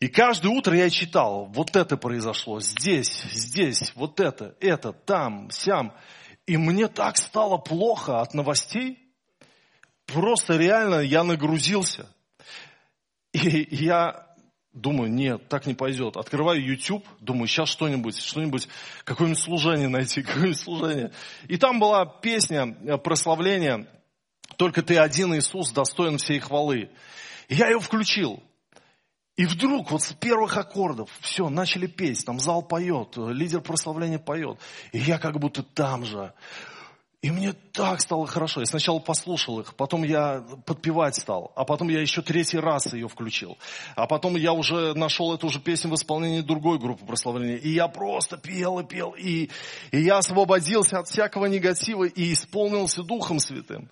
И 0.00 0.08
каждое 0.08 0.48
утро 0.48 0.76
я 0.76 0.90
читал, 0.90 1.46
вот 1.46 1.74
это 1.74 1.96
произошло, 1.96 2.60
здесь, 2.60 3.22
здесь, 3.32 3.92
вот 3.94 4.20
это, 4.20 4.54
это, 4.60 4.92
там, 4.92 5.50
сям. 5.50 5.94
И 6.46 6.56
мне 6.56 6.88
так 6.88 7.16
стало 7.16 7.56
плохо 7.56 8.20
от 8.20 8.34
новостей. 8.34 8.98
Просто 10.06 10.56
реально 10.56 11.00
я 11.00 11.24
нагрузился. 11.24 12.08
И 13.32 13.74
я 13.74 14.26
Думаю, 14.76 15.10
нет, 15.10 15.48
так 15.48 15.64
не 15.64 15.72
пойдет. 15.72 16.18
Открываю 16.18 16.62
YouTube, 16.62 17.02
думаю, 17.20 17.46
сейчас 17.46 17.70
что-нибудь, 17.70 18.18
что-нибудь, 18.20 18.68
какое-нибудь 19.04 19.42
служение 19.42 19.88
найти, 19.88 20.22
какое-нибудь 20.22 20.60
служение. 20.60 21.12
И 21.48 21.56
там 21.56 21.80
была 21.80 22.04
песня 22.04 22.76
э, 22.84 22.98
прославления 22.98 23.88
«Только 24.58 24.82
ты 24.82 24.98
один, 24.98 25.34
Иисус, 25.34 25.70
достоин 25.70 26.18
всей 26.18 26.40
хвалы». 26.40 26.90
И 27.48 27.54
я 27.54 27.70
ее 27.70 27.80
включил. 27.80 28.42
И 29.36 29.44
вдруг 29.44 29.90
вот 29.90 30.02
с 30.02 30.14
первых 30.14 30.56
аккордов 30.56 31.10
все, 31.20 31.50
начали 31.50 31.86
петь, 31.86 32.24
там 32.24 32.40
зал 32.40 32.62
поет, 32.62 33.16
лидер 33.16 33.60
прославления 33.60 34.18
поет. 34.18 34.58
И 34.92 34.98
я 34.98 35.18
как 35.18 35.38
будто 35.38 35.62
там 35.62 36.06
же. 36.06 36.32
И 37.26 37.30
мне 37.32 37.54
так 37.72 38.00
стало 38.00 38.24
хорошо. 38.24 38.60
Я 38.60 38.66
сначала 38.66 39.00
послушал 39.00 39.58
их, 39.58 39.74
потом 39.74 40.04
я 40.04 40.44
подпевать 40.64 41.16
стал, 41.16 41.50
а 41.56 41.64
потом 41.64 41.88
я 41.88 42.00
еще 42.00 42.22
третий 42.22 42.60
раз 42.60 42.92
ее 42.92 43.08
включил. 43.08 43.58
А 43.96 44.06
потом 44.06 44.36
я 44.36 44.52
уже 44.52 44.94
нашел 44.94 45.34
эту 45.34 45.48
же 45.48 45.58
песню 45.58 45.90
в 45.90 45.96
исполнении 45.96 46.40
другой 46.40 46.78
группы 46.78 47.04
прославления. 47.04 47.56
И 47.56 47.70
я 47.70 47.88
просто 47.88 48.36
пел 48.36 48.78
и 48.78 48.86
пел. 48.86 49.10
И, 49.18 49.50
и 49.90 50.00
я 50.00 50.18
освободился 50.18 51.00
от 51.00 51.08
всякого 51.08 51.46
негатива 51.46 52.04
и 52.04 52.32
исполнился 52.32 53.02
Духом 53.02 53.40
Святым. 53.40 53.90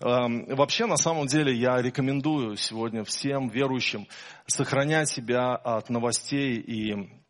Эм, 0.00 0.46
вообще, 0.56 0.86
на 0.86 0.96
самом 0.96 1.28
деле, 1.28 1.54
я 1.54 1.80
рекомендую 1.80 2.56
сегодня 2.56 3.04
всем 3.04 3.48
верующим 3.48 4.08
сохранять 4.48 5.08
себя 5.08 5.54
от 5.54 5.88
новостей 5.88 6.56
и 6.56 7.21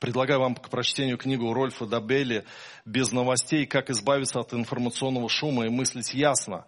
Предлагаю 0.00 0.40
вам 0.40 0.54
к 0.54 0.70
прочтению 0.70 1.18
книгу 1.18 1.52
Рольфа 1.52 1.84
Дабели 1.84 2.46
«Без 2.86 3.12
новостей. 3.12 3.66
Как 3.66 3.90
избавиться 3.90 4.40
от 4.40 4.54
информационного 4.54 5.28
шума 5.28 5.66
и 5.66 5.68
мыслить 5.68 6.14
ясно». 6.14 6.64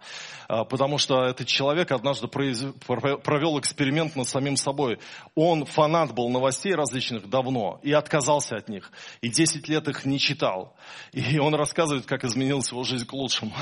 А, 0.47 0.65
потому 0.65 0.99
что 0.99 1.23
этот 1.23 1.47
человек 1.47 1.91
однажды 1.91 2.27
провел 2.27 3.59
эксперимент 3.59 4.15
над 4.15 4.27
самим 4.27 4.55
собой. 4.55 4.99
Он 5.33 5.65
фанат 5.65 6.13
был 6.13 6.29
новостей 6.29 6.75
различных 6.75 7.27
давно 7.27 7.79
и 7.81 7.91
отказался 7.91 8.55
от 8.57 8.69
них. 8.69 8.91
И 9.21 9.29
10 9.29 9.67
лет 9.67 9.87
их 9.87 10.05
не 10.05 10.19
читал. 10.19 10.75
И 11.11 11.39
он 11.39 11.55
рассказывает, 11.55 12.05
как 12.05 12.23
изменилась 12.25 12.71
его 12.71 12.83
жизнь 12.83 13.07
к 13.07 13.13
лучшему. 13.13 13.53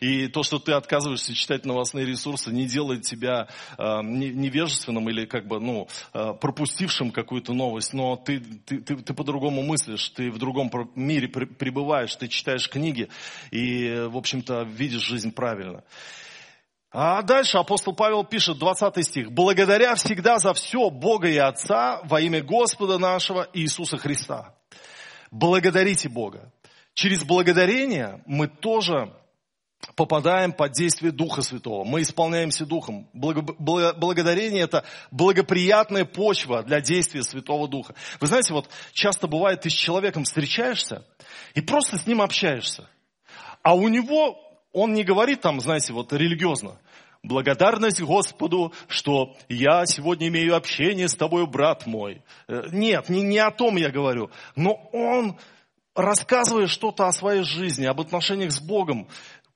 И 0.00 0.26
то, 0.26 0.42
что 0.42 0.58
ты 0.58 0.72
отказываешься 0.72 1.32
читать 1.32 1.64
новостные 1.64 2.04
ресурсы, 2.04 2.50
не 2.50 2.66
делает 2.66 3.02
тебя 3.02 3.46
а, 3.78 4.02
невежественным 4.02 5.08
или 5.08 5.26
как 5.26 5.46
бы, 5.46 5.60
ну, 5.60 5.86
а, 6.12 6.32
пропустившим 6.32 7.12
какую-то 7.12 7.52
новость. 7.52 7.92
Но 7.92 8.16
ты, 8.16 8.40
ты, 8.40 8.80
ты, 8.80 8.96
ты 8.96 9.11
по-другому 9.14 9.62
мыслишь, 9.62 10.08
ты 10.10 10.30
в 10.30 10.38
другом 10.38 10.70
мире 10.94 11.28
пребываешь, 11.28 12.14
ты 12.16 12.28
читаешь 12.28 12.68
книги 12.68 13.08
и, 13.50 14.06
в 14.08 14.16
общем-то, 14.16 14.62
видишь 14.62 15.02
жизнь 15.02 15.32
правильно. 15.32 15.84
А 16.90 17.22
дальше 17.22 17.56
апостол 17.56 17.94
Павел 17.94 18.22
пишет, 18.22 18.58
20 18.58 19.04
стих. 19.06 19.32
«Благодаря 19.32 19.94
всегда 19.94 20.38
за 20.38 20.52
все 20.52 20.90
Бога 20.90 21.28
и 21.28 21.38
Отца 21.38 22.00
во 22.04 22.20
имя 22.20 22.42
Господа 22.42 22.98
нашего 22.98 23.48
Иисуса 23.54 23.96
Христа». 23.96 24.54
Благодарите 25.30 26.10
Бога. 26.10 26.52
Через 26.92 27.24
благодарение 27.24 28.22
мы 28.26 28.48
тоже 28.48 29.10
попадаем 29.96 30.52
под 30.52 30.72
действие 30.72 31.12
Духа 31.12 31.42
Святого. 31.42 31.84
Мы 31.84 32.02
исполняемся 32.02 32.66
Духом. 32.66 33.08
Благодарение– 33.12 34.62
это 34.64 34.84
благоприятная 35.10 36.04
почва 36.04 36.62
для 36.62 36.80
действия 36.80 37.22
Святого 37.22 37.68
Духа. 37.68 37.94
Вы 38.20 38.26
знаете, 38.26 38.54
вот 38.54 38.68
часто 38.92 39.26
бывает, 39.26 39.62
ты 39.62 39.70
с 39.70 39.74
человеком 39.74 40.24
встречаешься 40.24 41.06
и 41.54 41.60
просто 41.60 41.98
с 41.98 42.06
ним 42.06 42.22
общаешься. 42.22 42.88
А 43.62 43.74
у 43.74 43.88
него, 43.88 44.38
он 44.72 44.94
не 44.94 45.04
говорит 45.04 45.40
там, 45.40 45.60
знаете, 45.60 45.92
вот 45.92 46.12
религиозно. 46.12 46.78
Благодарность 47.22 48.00
Господу, 48.00 48.72
что 48.88 49.36
я 49.48 49.86
сегодня 49.86 50.26
имею 50.26 50.56
общение 50.56 51.06
с 51.06 51.14
тобой, 51.14 51.46
брат 51.46 51.86
мой. 51.86 52.22
Э, 52.48 52.64
нет, 52.72 53.08
не, 53.08 53.22
не 53.22 53.38
о 53.38 53.52
том 53.52 53.76
я 53.76 53.90
говорю. 53.90 54.30
Но 54.56 54.74
он 54.92 55.38
рассказывая 55.94 56.66
что-то 56.66 57.06
о 57.06 57.12
своей 57.12 57.44
жизни, 57.44 57.84
об 57.84 58.00
отношениях 58.00 58.50
с 58.50 58.60
Богом, 58.60 59.08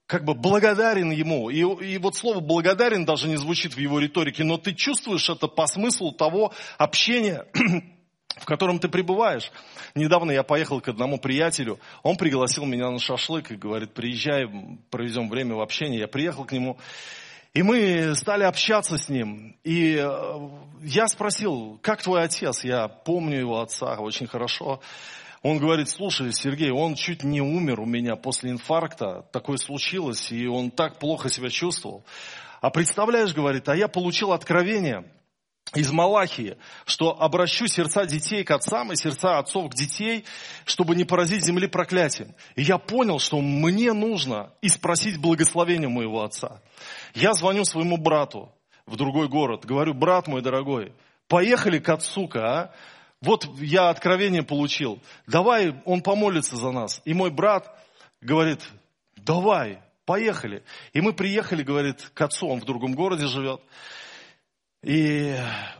как 0.07 0.25
бы 0.25 0.35
благодарен 0.35 1.11
ему. 1.11 1.51
И, 1.51 1.61
и 1.61 1.99
вот 1.99 2.16
слово 2.16 2.40
благодарен 2.40 3.05
даже 3.05 3.29
не 3.29 3.37
звучит 3.37 3.75
в 3.75 3.79
его 3.79 3.99
риторике, 3.99 4.45
но 4.45 4.57
ты 4.57 4.73
чувствуешь 4.73 5.29
это 5.29 5.49
по 5.49 5.66
смыслу 5.66 6.12
того 6.12 6.53
общения, 6.79 7.45
в 8.37 8.45
котором 8.45 8.79
ты 8.79 8.88
пребываешь. 8.88 9.51
Недавно 9.95 10.31
я 10.31 10.42
поехал 10.42 10.81
к 10.81 10.88
одному 10.88 11.19
приятелю, 11.19 11.81
он 12.03 12.16
пригласил 12.16 12.64
меня 12.66 12.90
на 12.90 12.99
шашлык 12.99 13.51
и 13.51 13.57
говорит, 13.57 13.95
приезжай, 13.95 14.47
проведем 14.90 15.29
время 15.29 15.57
в 15.57 15.61
общении. 15.61 15.99
Я 15.99 16.09
приехал 16.09 16.45
к 16.45 16.53
нему, 16.53 16.79
и 17.53 17.62
мы 17.62 18.14
стали 18.14 18.45
общаться 18.45 18.99
с 18.99 19.09
ним. 19.09 19.57
И 19.64 19.97
э, 19.99 20.49
я 20.83 21.09
спросил, 21.09 21.81
как 21.83 22.03
твой 22.03 22.23
отец? 22.23 22.62
Я 22.62 22.87
помню 22.87 23.38
его 23.38 23.61
отца 23.61 23.97
очень 23.97 24.27
хорошо. 24.27 24.81
Он 25.47 25.59
говорит, 25.59 25.89
слушай, 25.89 26.33
Сергей, 26.33 26.73
он 26.73 26.97
чуть 26.97 27.23
не 27.23 27.41
умер 27.41 27.79
у 27.79 27.87
меня 27.87 28.17
после 28.17 28.51
инфаркта, 28.51 29.29
такое 29.31 29.59
случилось, 29.59 30.33
и 30.33 30.49
он 30.49 30.73
так 30.73 30.99
плохо 30.99 31.29
себя 31.29 31.51
чувствовал. 31.51 32.05
А 32.61 32.71
представляешь, 32.71 33.33
говорит, 33.33 33.69
а 33.69 33.77
я 33.77 33.87
получил 33.87 34.33
откровение 34.33 35.05
из 35.73 35.93
Малахии, 35.93 36.57
что 36.85 37.23
обращу 37.23 37.69
сердца 37.69 38.07
детей 38.07 38.43
к 38.43 38.51
отцам 38.51 38.91
и 38.91 38.97
сердца 38.97 39.39
отцов 39.39 39.71
к 39.71 39.75
детей, 39.77 40.25
чтобы 40.65 40.97
не 40.97 41.05
поразить 41.05 41.45
земли 41.45 41.69
проклятием. 41.69 42.35
И 42.57 42.63
я 42.63 42.77
понял, 42.79 43.21
что 43.21 43.41
мне 43.41 43.93
нужно 43.93 44.53
и 44.63 44.69
спросить 44.69 45.21
благословения 45.21 45.89
моего 45.89 46.25
отца. 46.25 46.61
Я 47.15 47.35
звоню 47.35 47.65
своему 47.65 47.99
брату 47.99 48.53
в 48.85 48.97
другой 48.97 49.29
город, 49.29 49.65
говорю, 49.65 49.95
брат 49.95 50.27
мой 50.27 50.43
дорогой, 50.43 50.93
поехали 51.29 51.79
к 51.79 51.89
отцу-ка, 51.89 52.41
а? 52.41 52.75
Вот 53.21 53.47
я 53.59 53.89
откровение 53.89 54.43
получил, 54.43 55.01
давай 55.27 55.83
он 55.85 56.03
помолится 56.03 56.57
за 56.57 56.71
нас. 56.71 57.01
И 57.05 57.15
мой 57.15 57.31
брат 57.31 57.69
говорит, 58.21 58.61
давай, 59.17 59.81
поехали. 60.05 60.65
И 60.93 61.01
мы 61.01 61.13
приехали, 61.13 61.63
говорит, 61.63 62.11
к 62.15 62.21
отцу, 62.21 62.49
он 62.49 62.61
в 62.61 62.65
другом 62.65 62.95
городе 62.95 63.27
живет. 63.27 63.61
И 64.83 65.37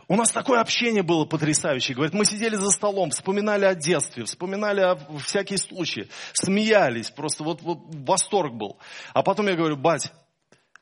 у 0.09 0.15
нас 0.15 0.31
такое 0.31 0.59
общение 0.59 1.03
было 1.03 1.25
потрясающее. 1.25 1.95
Говорит, 1.95 2.13
мы 2.13 2.25
сидели 2.25 2.55
за 2.55 2.71
столом, 2.71 3.11
вспоминали 3.11 3.63
о 3.63 3.73
детстве, 3.73 4.25
вспоминали 4.25 4.81
о 4.81 4.97
всякие 5.19 5.59
случаи, 5.59 6.09
смеялись, 6.33 7.09
просто 7.09 7.43
вот, 7.43 7.61
вот 7.61 7.79
восторг 7.93 8.53
был. 8.53 8.77
А 9.13 9.23
потом 9.23 9.47
я 9.47 9.55
говорю, 9.55 9.77
бать, 9.77 10.11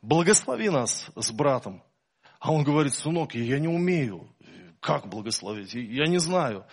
благослови 0.01 0.69
нас 0.69 1.07
с 1.15 1.31
братом. 1.31 1.83
А 2.39 2.51
он 2.51 2.63
говорит, 2.63 2.95
сынок, 2.95 3.35
я 3.35 3.59
не 3.59 3.67
умею. 3.67 4.27
Как 4.85 5.07
благословить? 5.07 5.73
Я 5.73 6.05
не 6.05 6.19
знаю. 6.19 6.63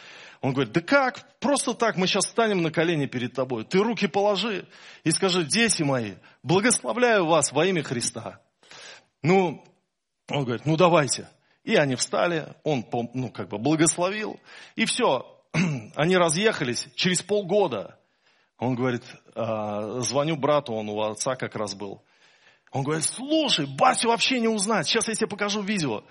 Он 0.42 0.52
говорит, 0.52 0.74
да 0.74 0.82
как? 0.82 1.26
Просто 1.40 1.72
так, 1.72 1.96
мы 1.96 2.06
сейчас 2.06 2.26
встанем 2.26 2.60
на 2.60 2.70
колени 2.70 3.06
перед 3.06 3.32
тобой. 3.32 3.64
Ты 3.64 3.78
руки 3.78 4.06
положи 4.06 4.68
и 5.02 5.10
скажи, 5.12 5.46
дети 5.46 5.82
мои, 5.82 6.16
благословляю 6.42 7.24
вас 7.24 7.52
во 7.52 7.64
имя 7.64 7.82
Христа. 7.82 8.42
Ну, 9.22 9.64
он 10.28 10.44
говорит, 10.44 10.66
ну 10.66 10.76
давайте. 10.76 11.26
И 11.64 11.74
они 11.74 11.94
встали, 11.94 12.54
он, 12.64 12.84
ну, 13.14 13.30
как 13.30 13.48
бы 13.48 13.56
благословил. 13.56 14.38
И 14.76 14.84
все, 14.84 15.42
они 15.96 16.18
разъехались 16.18 16.88
через 16.94 17.22
полгода. 17.22 17.98
Он 18.58 18.74
говорит, 18.74 19.04
«А, 19.34 20.00
звоню 20.00 20.36
брату, 20.36 20.74
он 20.74 20.90
у 20.90 21.00
отца 21.00 21.34
как 21.34 21.56
раз 21.56 21.74
был. 21.74 22.02
Он 22.72 22.82
говорит, 22.82 23.06
слушай, 23.06 23.64
батю 23.64 24.08
вообще 24.08 24.38
не 24.38 24.48
узнать, 24.48 24.86
сейчас 24.86 25.08
я 25.08 25.14
тебе 25.14 25.28
покажу 25.28 25.62
видео. 25.62 26.04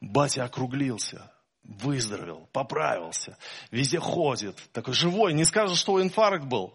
Батя 0.00 0.44
округлился 0.44 1.30
выздоровел, 1.64 2.48
поправился, 2.52 3.36
везде 3.70 3.98
ходит, 3.98 4.56
такой 4.72 4.94
живой, 4.94 5.32
не 5.32 5.44
скажешь, 5.44 5.78
что 5.78 6.02
инфаркт 6.02 6.44
был. 6.44 6.74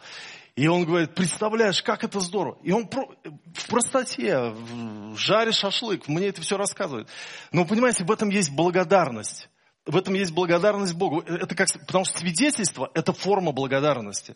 И 0.55 0.67
он 0.67 0.85
говорит, 0.85 1.13
представляешь, 1.13 1.83
как 1.83 2.03
это 2.03 2.19
здорово. 2.19 2.57
И 2.63 2.71
он 2.71 2.89
в 2.89 3.67
простоте, 3.67 4.39
в 4.39 5.15
жаре 5.15 5.51
шашлык, 5.51 6.07
мне 6.07 6.29
это 6.29 6.41
все 6.41 6.57
рассказывает. 6.57 7.07
Но 7.51 7.63
понимаете, 7.63 8.03
в 8.03 8.11
этом 8.11 8.29
есть 8.29 8.51
благодарность. 8.51 9.49
В 9.85 9.95
этом 9.95 10.15
есть 10.15 10.31
благодарность 10.31 10.95
Богу. 10.95 11.21
Это 11.21 11.53
как, 11.53 11.67
потому 11.85 12.05
что 12.05 12.17
свидетельство– 12.17 12.89
это 12.95 13.13
форма 13.13 13.51
благодарности. 13.51 14.35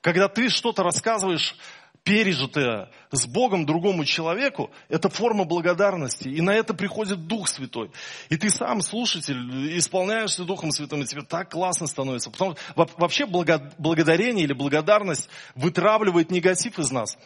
Когда 0.00 0.28
ты 0.28 0.48
что-то 0.48 0.82
рассказываешь 0.82 1.56
пережитое 2.04 2.90
с 3.10 3.26
Богом 3.26 3.64
другому 3.64 4.04
человеку, 4.04 4.70
это 4.88 5.08
форма 5.08 5.44
благодарности. 5.44 6.28
И 6.28 6.40
на 6.40 6.52
это 6.54 6.74
приходит 6.74 7.26
Дух 7.26 7.48
Святой. 7.48 7.90
И 8.28 8.36
ты 8.36 8.50
сам, 8.50 8.82
слушатель, 8.82 9.78
исполняешься 9.78 10.44
Духом 10.44 10.72
Святым, 10.72 11.02
и 11.02 11.06
тебе 11.06 11.22
так 11.22 11.50
классно 11.50 11.86
становится. 11.86 12.30
Потому 12.30 12.56
что 12.56 12.88
вообще 12.96 13.26
благодарение 13.26 14.44
или 14.44 14.52
благодарность 14.52 15.28
вытравливает 15.54 16.30
негатив 16.30 16.78
из 16.78 16.90
нас. 16.90 17.16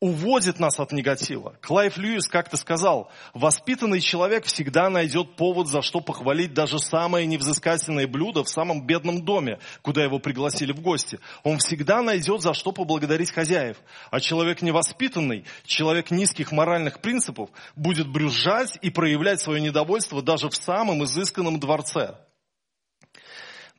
Уводит 0.00 0.60
нас 0.60 0.78
от 0.78 0.92
негатива. 0.92 1.56
Клайв 1.62 1.96
Льюис 1.96 2.28
как-то 2.28 2.58
сказал, 2.58 3.10
воспитанный 3.32 4.00
человек 4.00 4.44
всегда 4.44 4.90
найдет 4.90 5.36
повод, 5.36 5.68
за 5.68 5.80
что 5.80 6.00
похвалить 6.00 6.52
даже 6.52 6.78
самое 6.78 7.26
невзыскательное 7.26 8.06
блюдо 8.06 8.44
в 8.44 8.48
самом 8.48 8.86
бедном 8.86 9.24
доме, 9.24 9.58
куда 9.80 10.04
его 10.04 10.18
пригласили 10.18 10.72
в 10.72 10.82
гости. 10.82 11.18
Он 11.44 11.58
всегда 11.58 12.02
найдет, 12.02 12.42
за 12.42 12.52
что 12.52 12.72
поблагодарить 12.72 13.30
хозяев. 13.30 13.78
А 14.10 14.20
человек 14.20 14.60
невоспитанный, 14.60 15.44
человек 15.64 16.10
низких 16.10 16.52
моральных 16.52 17.00
принципов, 17.00 17.48
будет 17.74 18.06
брюзжать 18.06 18.78
и 18.82 18.90
проявлять 18.90 19.40
свое 19.40 19.62
недовольство 19.62 20.20
даже 20.20 20.50
в 20.50 20.56
самом 20.56 21.04
изысканном 21.04 21.58
дворце. 21.58 22.16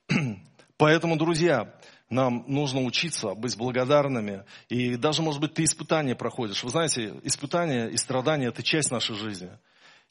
Поэтому, 0.77 1.15
друзья, 1.15 1.73
нам 2.09 2.45
нужно 2.47 2.81
учиться 2.81 3.33
быть 3.35 3.57
благодарными. 3.57 4.45
И 4.69 4.95
даже, 4.95 5.21
может 5.21 5.41
быть, 5.41 5.53
ты 5.53 5.63
испытания 5.63 6.15
проходишь. 6.15 6.63
Вы 6.63 6.69
знаете, 6.69 7.19
испытания 7.23 7.87
и 7.87 7.97
страдания– 7.97 8.47
это 8.47 8.63
часть 8.63 8.91
нашей 8.91 9.15
жизни. 9.15 9.51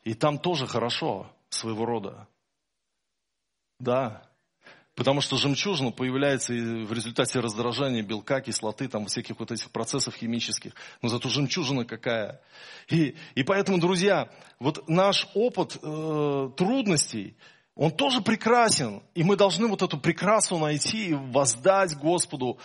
И 0.04 0.14
там 0.14 0.38
тоже 0.38 0.66
хорошо 0.66 1.30
своего 1.48 1.86
рода. 1.86 2.28
Да. 3.78 4.22
Потому 4.94 5.20
что 5.20 5.36
жемчужина 5.36 5.90
появляется 5.90 6.52
в 6.52 6.92
результате 6.92 7.40
раздражения 7.40 8.02
белка, 8.02 8.40
кислоты, 8.40 8.88
там 8.88 9.06
всяких 9.06 9.38
вот 9.38 9.50
этих 9.50 9.70
процессов 9.70 10.14
химических. 10.14 10.72
Но 11.02 11.08
зато 11.08 11.28
жемчужина 11.28 11.84
какая. 11.84 12.40
И, 12.88 13.16
и 13.34 13.42
поэтому, 13.42 13.78
друзья, 13.78 14.30
вот 14.58 14.88
наш 14.88 15.28
опыт 15.34 15.78
э, 15.82 16.50
трудностей– 16.56 17.36
он 17.76 17.90
тоже 17.90 18.22
прекрасен. 18.22 19.02
И 19.14 19.22
мы 19.22 19.36
должны 19.36 19.68
вот 19.68 19.82
эту 19.82 19.98
прекрасу 19.98 20.58
найти 20.58 21.08
и 21.08 21.14
воздать 21.14 21.94
Господу 21.96 22.58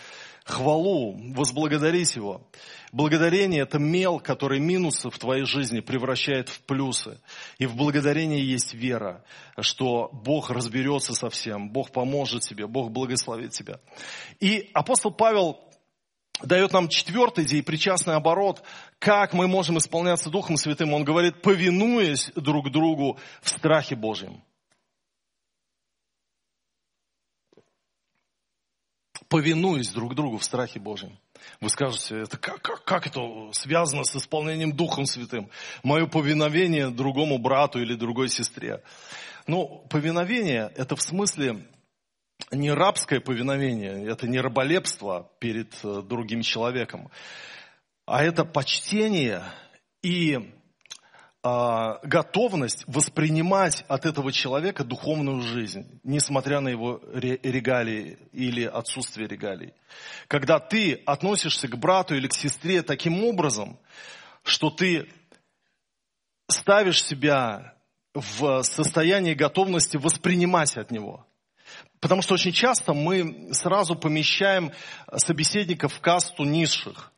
хвалу, 0.45 1.15
возблагодарить 1.33 2.15
Его. 2.15 2.47
Благодарение– 2.93 3.61
это 3.63 3.77
мел, 3.77 4.19
который 4.19 4.59
минусы 4.59 5.09
в 5.09 5.19
твоей 5.19 5.45
жизни 5.45 5.81
превращает 5.81 6.49
в 6.49 6.61
плюсы. 6.61 7.19
И 7.57 7.65
в 7.65 7.75
благодарении 7.75 8.41
есть 8.41 8.73
вера, 8.73 9.23
что 9.59 10.09
Бог 10.13 10.49
разберется 10.49 11.13
со 11.13 11.29
всем, 11.29 11.69
Бог 11.69 11.91
поможет 11.91 12.43
тебе, 12.43 12.65
Бог 12.65 12.91
благословит 12.91 13.51
тебя. 13.51 13.79
И 14.39 14.69
апостол 14.73 15.11
Павел 15.11 15.59
дает 16.41 16.71
нам 16.71 16.87
четвертый 16.87 17.45
здесь 17.45 17.63
причастный 17.63 18.15
оборот, 18.15 18.63
как 18.97 19.33
мы 19.33 19.47
можем 19.47 19.77
исполняться 19.77 20.29
Духом 20.29 20.57
Святым. 20.57 20.93
Он 20.93 21.03
говорит, 21.03 21.41
повинуясь 21.41 22.31
друг 22.35 22.71
другу 22.71 23.19
в 23.41 23.49
страхе 23.49 23.95
Божьем. 23.95 24.41
Повинуясь 29.31 29.89
друг 29.91 30.13
другу 30.13 30.37
в 30.37 30.43
страхе 30.43 30.77
Божьем. 30.81 31.17
Вы 31.61 31.69
скажете, 31.69 32.19
это 32.19 32.37
как, 32.37 32.61
как, 32.61 32.83
как 32.83 33.07
это 33.07 33.21
связано 33.53 34.03
с 34.03 34.13
исполнением 34.13 34.73
Духом 34.73 35.05
Святым? 35.05 35.49
Мое 35.83 36.05
повиновение 36.05 36.89
другому 36.89 37.37
брату 37.37 37.79
или 37.79 37.95
другой 37.95 38.27
сестре. 38.27 38.83
Ну, 39.47 39.85
повиновение– 39.89 40.69
это 40.75 40.97
в 40.97 41.01
смысле 41.01 41.65
не 42.51 42.71
рабское 42.71 43.21
повиновение, 43.21 44.05
это 44.05 44.27
не 44.27 44.41
раболепство 44.41 45.31
перед 45.39 45.73
э, 45.83 46.01
другим 46.01 46.41
человеком, 46.41 47.09
а 48.05 48.23
это 48.23 48.43
почтение 48.43 49.43
и 50.03 50.53
готовность 51.43 52.83
воспринимать 52.85 53.83
от 53.87 54.05
этого 54.05 54.31
человека 54.31 54.83
духовную 54.83 55.41
жизнь, 55.41 55.99
несмотря 56.03 56.59
на 56.59 56.69
его 56.69 57.01
регалии 57.13 58.19
или 58.31 58.63
отсутствие 58.63 59.27
регалий. 59.27 59.73
Когда 60.27 60.59
ты 60.59 61.01
относишься 61.05 61.67
к 61.67 61.75
брату 61.77 62.15
или 62.15 62.27
к 62.27 62.33
сестре 62.33 62.83
таким 62.83 63.23
образом, 63.23 63.79
что 64.43 64.69
ты 64.69 65.09
ставишь 66.47 67.03
себя 67.03 67.75
в 68.13 68.61
состоянии 68.61 69.33
готовности 69.33 69.97
воспринимать 69.97 70.77
от 70.77 70.91
него. 70.91 71.25
Потому 71.99 72.21
что 72.21 72.33
очень 72.33 72.51
часто 72.51 72.93
мы 72.93 73.53
сразу 73.53 73.95
помещаем 73.95 74.71
собеседника 75.15 75.87
в 75.87 75.99
касту 76.01 76.43
низших. 76.43 77.11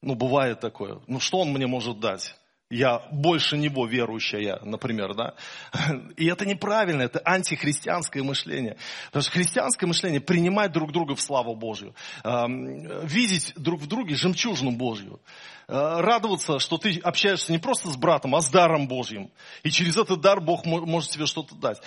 Ну, 0.00 0.14
бывает 0.14 0.60
такое. 0.60 1.00
Ну, 1.06 1.20
что 1.20 1.40
он 1.40 1.50
мне 1.52 1.66
может 1.66 2.00
дать? 2.00 2.37
Я 2.70 3.02
больше 3.10 3.56
него 3.56 3.86
верующая, 3.86 4.58
например, 4.62 5.14
да. 5.14 5.34
И 6.16 6.26
это 6.26 6.44
неправильно, 6.44 7.02
это 7.02 7.20
антихристианское 7.24 8.22
мышление. 8.22 8.76
Потому 9.06 9.22
что 9.22 9.32
христианское 9.32 9.86
мышление 9.86 10.20
принимать 10.20 10.72
друг 10.72 10.92
друга 10.92 11.14
в 11.14 11.20
славу 11.20 11.54
Божью, 11.54 11.94
видеть 12.24 13.54
друг 13.56 13.80
в 13.80 13.86
друге 13.86 14.14
жемчужину 14.16 14.72
Божью, 14.72 15.20
э, 15.66 15.72
радоваться, 15.72 16.58
что 16.58 16.76
ты 16.76 16.98
общаешься 16.98 17.52
не 17.52 17.58
просто 17.58 17.88
с 17.88 17.96
братом, 17.96 18.34
а 18.34 18.42
с 18.42 18.50
даром 18.50 18.86
Божьим. 18.86 19.30
И 19.62 19.70
через 19.70 19.96
этот 19.96 20.20
дар 20.20 20.40
Бог 20.40 20.66
может 20.66 21.10
тебе 21.10 21.24
что-то 21.24 21.54
дать. 21.54 21.80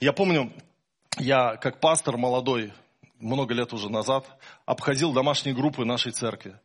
Я 0.00 0.12
помню, 0.12 0.52
я 1.18 1.56
как 1.56 1.78
пастор 1.78 2.16
молодой, 2.16 2.72
много 3.20 3.54
лет 3.54 3.72
уже 3.72 3.88
назад, 3.88 4.26
обходил 4.66 5.12
домашние 5.12 5.54
группы 5.54 5.84
нашей 5.84 6.10
церкви 6.10 6.58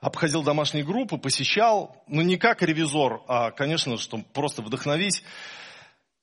обходил 0.00 0.42
домашние 0.42 0.84
группы, 0.84 1.18
посещал, 1.18 2.02
ну 2.08 2.22
не 2.22 2.36
как 2.36 2.62
ревизор, 2.62 3.22
а, 3.28 3.50
конечно, 3.50 3.98
чтобы 3.98 4.24
просто 4.32 4.62
вдохновить. 4.62 5.22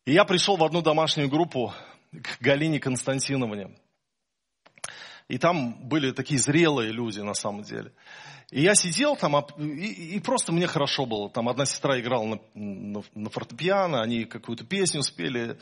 И 0.06 0.14
я 0.14 0.26
пришел 0.26 0.58
в 0.58 0.64
одну 0.64 0.82
домашнюю 0.82 1.30
группу 1.30 1.74
к 2.12 2.42
Галине 2.42 2.80
Константиновне. 2.80 3.70
И 5.28 5.38
там 5.38 5.74
были 5.88 6.12
такие 6.12 6.40
зрелые 6.40 6.92
люди 6.92 7.20
на 7.20 7.34
самом 7.34 7.64
деле. 7.64 7.92
И 8.50 8.62
я 8.62 8.76
сидел 8.76 9.18
там, 9.18 9.38
и, 9.58 10.20
просто 10.22 10.54
мне 10.54 10.68
хорошо 10.68 11.06
было. 11.06 11.30
Там 11.30 11.50
одна 11.50 11.66
сестра 11.66 12.00
играла 12.00 12.24
на, 12.24 12.40
на, 12.54 13.04
на 13.14 13.30
фортепиано, 13.30 14.02
они 14.02 14.24
какую-то 14.24 14.64
песню 14.64 15.04
спели, 15.04 15.60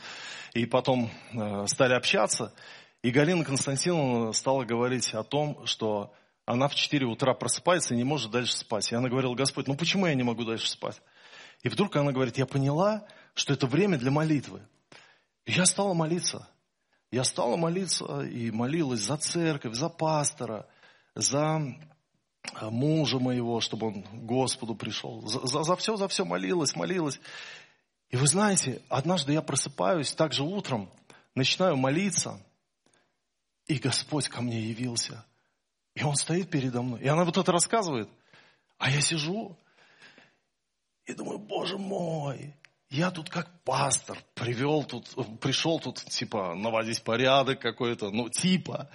и 0.54 0.66
потом 0.66 1.10
э, 1.32 1.66
стали 1.66 1.94
общаться. 1.94 2.54
И 3.02 3.10
Галина 3.10 3.44
Константиновна 3.44 4.32
стала 4.32 4.64
говорить 4.64 5.12
о 5.14 5.24
том, 5.24 5.66
что 5.66 6.14
она 6.46 6.68
в 6.68 6.76
4 6.76 7.04
утра 7.06 7.34
просыпается 7.34 7.92
и 7.92 7.96
не 7.96 8.04
может 8.04 8.30
дальше 8.30 8.56
спать. 8.56 8.90
И 8.92 8.94
она 8.94 9.08
говорила, 9.08 9.34
Господь, 9.34 9.66
ну 9.66 9.76
почему 9.76 10.06
я 10.06 10.14
не 10.14 10.22
могу 10.22 10.44
дальше 10.44 10.70
спать? 10.70 11.02
И 11.62 11.68
вдруг 11.68 11.96
она 11.96 12.12
говорит, 12.12 12.38
я 12.38 12.46
поняла, 12.46 13.04
что 13.34 13.52
это 13.52 13.66
время 13.66 13.98
для 13.98 14.12
молитвы. 14.12 14.62
И 15.44 15.52
я 15.52 15.66
стала 15.66 15.92
молиться. 15.92 16.48
Я 17.10 17.24
стала 17.24 17.56
молиться 17.56 18.22
и 18.22 18.52
молилась 18.52 19.00
за 19.00 19.16
церковь, 19.16 19.74
за 19.74 19.88
пастора, 19.88 20.68
за 21.16 21.62
а, 22.54 22.70
мужа 22.70 23.18
моего, 23.18 23.60
чтобы 23.60 23.88
он 23.88 24.02
к 24.04 24.12
Господу 24.12 24.76
пришел. 24.76 25.26
За, 25.26 25.44
за, 25.46 25.64
за 25.64 25.74
все, 25.74 25.96
за 25.96 26.06
все 26.06 26.24
молилась, 26.24 26.76
молилась. 26.76 27.18
И 28.10 28.16
вы 28.16 28.26
знаете, 28.28 28.82
однажды 28.88 29.32
я 29.32 29.42
просыпаюсь, 29.42 30.12
также 30.12 30.44
утром, 30.44 30.90
начинаю 31.34 31.76
молиться, 31.76 32.40
и 33.66 33.78
Господь 33.78 34.28
ко 34.28 34.42
мне 34.42 34.60
явился– 34.60 35.24
и 35.96 36.04
он 36.04 36.14
стоит 36.14 36.50
передо 36.50 36.82
мной. 36.82 37.00
И 37.00 37.08
она 37.08 37.24
вот 37.24 37.36
это 37.36 37.50
рассказывает. 37.50 38.08
А 38.78 38.90
я 38.90 39.00
сижу 39.00 39.58
и 41.06 41.14
думаю, 41.14 41.38
боже 41.38 41.78
мой, 41.78 42.54
я 42.90 43.10
тут 43.10 43.30
как 43.30 43.48
пастор 43.64 44.18
привел 44.34 44.84
тут, 44.84 45.08
пришел 45.40 45.80
тут 45.80 45.96
типа 45.96 46.54
наводить 46.54 47.02
порядок 47.02 47.60
какой-то, 47.60 48.10
ну 48.10 48.28
типа. 48.28 48.90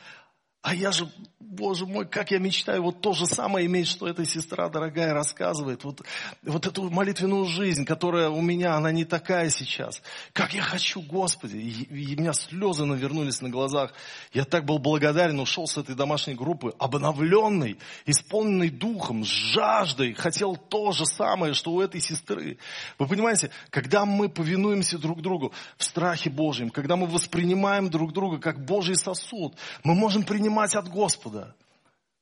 А 0.62 0.76
я 0.76 0.92
же, 0.92 1.10
боже 1.40 1.88
мой, 1.88 2.06
как 2.06 2.30
я 2.30 2.38
мечтаю 2.38 2.84
вот 2.84 3.02
то 3.02 3.14
же 3.14 3.26
самое 3.26 3.66
иметь, 3.66 3.88
что 3.88 4.08
эта 4.08 4.24
сестра 4.26 4.70
дорогая 4.70 5.12
рассказывает. 5.12 5.84
Вот, 5.84 6.02
вот 6.44 6.68
эту 6.68 6.88
молитвенную 6.92 7.46
жизнь, 7.46 7.84
которая 7.84 8.30
у 8.30 8.42
меня, 8.42 8.76
она 8.76 8.92
не 8.92 9.04
такая 9.04 9.50
сейчас. 9.50 10.04
Как 10.34 10.54
я 10.54 10.62
хочу, 10.62 11.02
Господи. 11.02 11.58
И, 11.58 11.84
и 11.84 12.16
у 12.16 12.22
меня 12.22 12.34
слезы 12.34 12.86
навернулись 12.86 13.42
на 13.42 13.50
глазах. 13.50 13.92
Я 14.34 14.46
так 14.46 14.66
был 14.66 14.78
благодарен, 14.78 15.40
ушел 15.40 15.66
с 15.66 15.78
этой 15.78 15.96
домашней 15.96 16.36
группы, 16.36 16.76
обновленный, 16.78 17.80
исполненный 18.06 18.70
духом, 18.70 19.26
с 19.26 19.28
жаждой. 19.28 20.14
Хотел 20.14 20.56
то 20.56 20.92
же 20.92 21.08
самое, 21.08 21.56
что 21.56 21.72
у 21.72 21.82
этой 21.82 22.02
сестры. 22.02 22.60
Вы 23.00 23.08
понимаете, 23.08 23.50
когда 23.72 24.06
мы 24.06 24.30
повинуемся 24.30 25.00
друг 25.00 25.24
другу 25.24 25.54
в 25.78 25.84
страхе 25.84 26.30
Божьем, 26.30 26.70
когда 26.70 26.96
мы 26.96 27.08
воспринимаем 27.08 27.90
друг 27.90 28.14
друга 28.14 28.38
как 28.38 28.64
Божий 28.64 28.96
сосуд, 28.96 29.56
мы 29.84 29.96
можем 29.96 30.22
принимать 30.22 30.51
принимать 30.52 30.76
от 30.76 30.90
Господа 30.90 31.56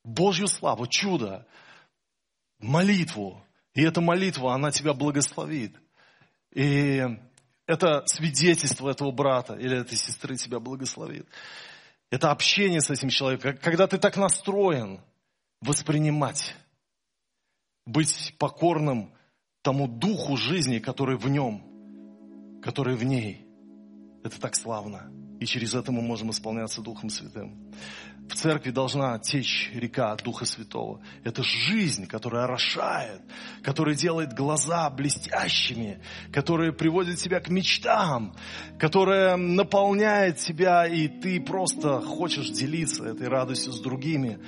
Божью 0.04 0.46
славу, 0.46 0.86
чудо, 0.86 1.46
молитву. 2.60 3.42
И 3.74 3.82
эта 3.82 4.00
молитва, 4.00 4.54
она 4.54 4.70
тебя 4.70 4.94
благословит. 4.94 5.74
И 6.54 7.02
это 7.66 8.04
свидетельство 8.06 8.88
этого 8.88 9.10
брата 9.10 9.54
или 9.54 9.76
этой 9.76 9.98
сестры 9.98 10.36
тебя 10.36 10.60
благословит. 10.60 11.26
Это 12.10 12.30
общение 12.30 12.80
с 12.80 12.90
этим 12.90 13.08
человеком. 13.08 13.58
Когда 13.60 13.86
ты 13.86 13.98
так 13.98 14.16
настроен 14.16 15.00
воспринимать, 15.60 16.54
быть 17.84 18.34
покорным 18.38 19.12
тому 19.62 19.88
духу 19.88 20.36
жизни, 20.36 20.78
который 20.78 21.16
в 21.16 21.28
нем, 21.28 22.60
который 22.62 22.94
в 22.94 23.02
ней. 23.02 23.44
Это 24.22 24.40
так 24.40 24.54
славно. 24.54 25.10
И 25.40 25.46
через 25.46 25.74
это 25.74 25.90
мы 25.90 26.02
можем 26.02 26.30
исполняться 26.30 26.82
Духом 26.82 27.08
Святым. 27.08 27.72
В 28.30 28.36
церкви 28.36 28.70
должна 28.70 29.18
течь 29.18 29.72
река 29.74 30.14
Духа 30.14 30.44
Святого. 30.44 31.00
Это 31.24 31.42
жизнь, 31.42 32.06
которая 32.06 32.44
орошает, 32.44 33.20
которая 33.64 33.96
делает 33.96 34.34
глаза 34.34 34.88
блестящими, 34.88 36.00
которая 36.32 36.70
приводит 36.70 37.18
тебя 37.18 37.40
к 37.40 37.48
мечтам, 37.48 38.36
которая 38.78 39.36
наполняет 39.36 40.36
тебя, 40.36 40.86
и 40.86 41.08
ты 41.08 41.40
просто 41.40 42.00
хочешь 42.00 42.50
делиться 42.50 43.04
этой 43.04 43.26
радостью 43.26 43.72
с 43.72 43.80
другими. 43.80 44.38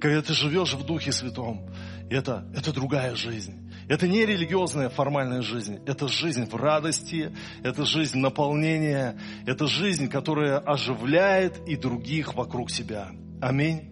Когда 0.00 0.22
ты 0.22 0.34
живешь 0.34 0.74
в 0.74 0.86
Духе 0.86 1.10
Святом, 1.10 1.68
это, 2.10 2.46
это 2.54 2.72
другая 2.72 3.16
жизнь. 3.16 3.58
Это 3.88 4.06
не 4.06 4.24
религиозная 4.24 4.88
формальная 4.88 5.42
жизнь, 5.42 5.80
это 5.84 6.06
жизнь 6.06 6.44
в 6.48 6.54
радости, 6.54 7.34
это 7.64 7.84
жизнь 7.84 8.18
наполнения, 8.18 9.18
это 9.46 9.66
жизнь, 9.66 10.08
которая 10.08 10.58
оживляет 10.60 11.58
и 11.66 11.74
других 11.74 12.34
вокруг 12.34 12.70
себя. 12.70 13.10
Аминь. 13.42 13.82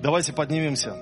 Давайте 0.00 0.32
поднимемся. 0.32 0.94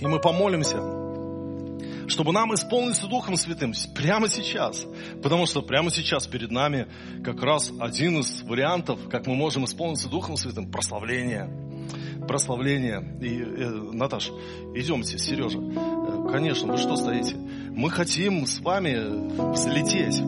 И 0.00 0.06
мы 0.08 0.18
помолимся, 0.18 0.78
чтобы 2.08 2.32
нам 2.32 2.52
исполниться 2.52 3.06
Духом 3.06 3.36
Святым 3.36 3.72
прямо 3.94 4.28
сейчас. 4.28 4.84
Потому 5.22 5.46
что 5.46 5.62
прямо 5.62 5.92
сейчас 5.92 6.26
перед 6.26 6.50
нами 6.50 6.88
как 7.22 7.40
раз 7.44 7.72
один 7.78 8.18
из 8.18 8.42
вариантов, 8.42 8.98
как 9.08 9.28
мы 9.28 9.36
можем 9.36 9.64
исполниться 9.64 10.08
Духом 10.08 10.36
Святым, 10.36 10.68
прославление. 10.68 11.48
Прославление. 12.26 13.18
И, 13.20 13.40
э, 13.40 13.68
Наташ, 13.92 14.32
идемте, 14.74 15.16
Сережа. 15.16 15.60
Э, 15.60 16.28
конечно, 16.32 16.72
вы 16.72 16.78
что 16.78 16.96
стоите? 16.96 17.36
Мы 17.36 17.88
хотим 17.88 18.46
с 18.46 18.58
вами 18.58 19.52
взлететь 19.52 20.20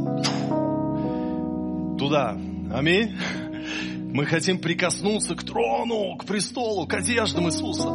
туда. 2.04 2.36
Аминь. 2.72 3.16
Мы 4.12 4.26
хотим 4.26 4.58
прикоснуться 4.58 5.34
к 5.34 5.42
трону, 5.42 6.16
к 6.16 6.26
престолу, 6.26 6.86
к 6.86 6.92
одеждам 6.92 7.46
Иисуса. 7.46 7.88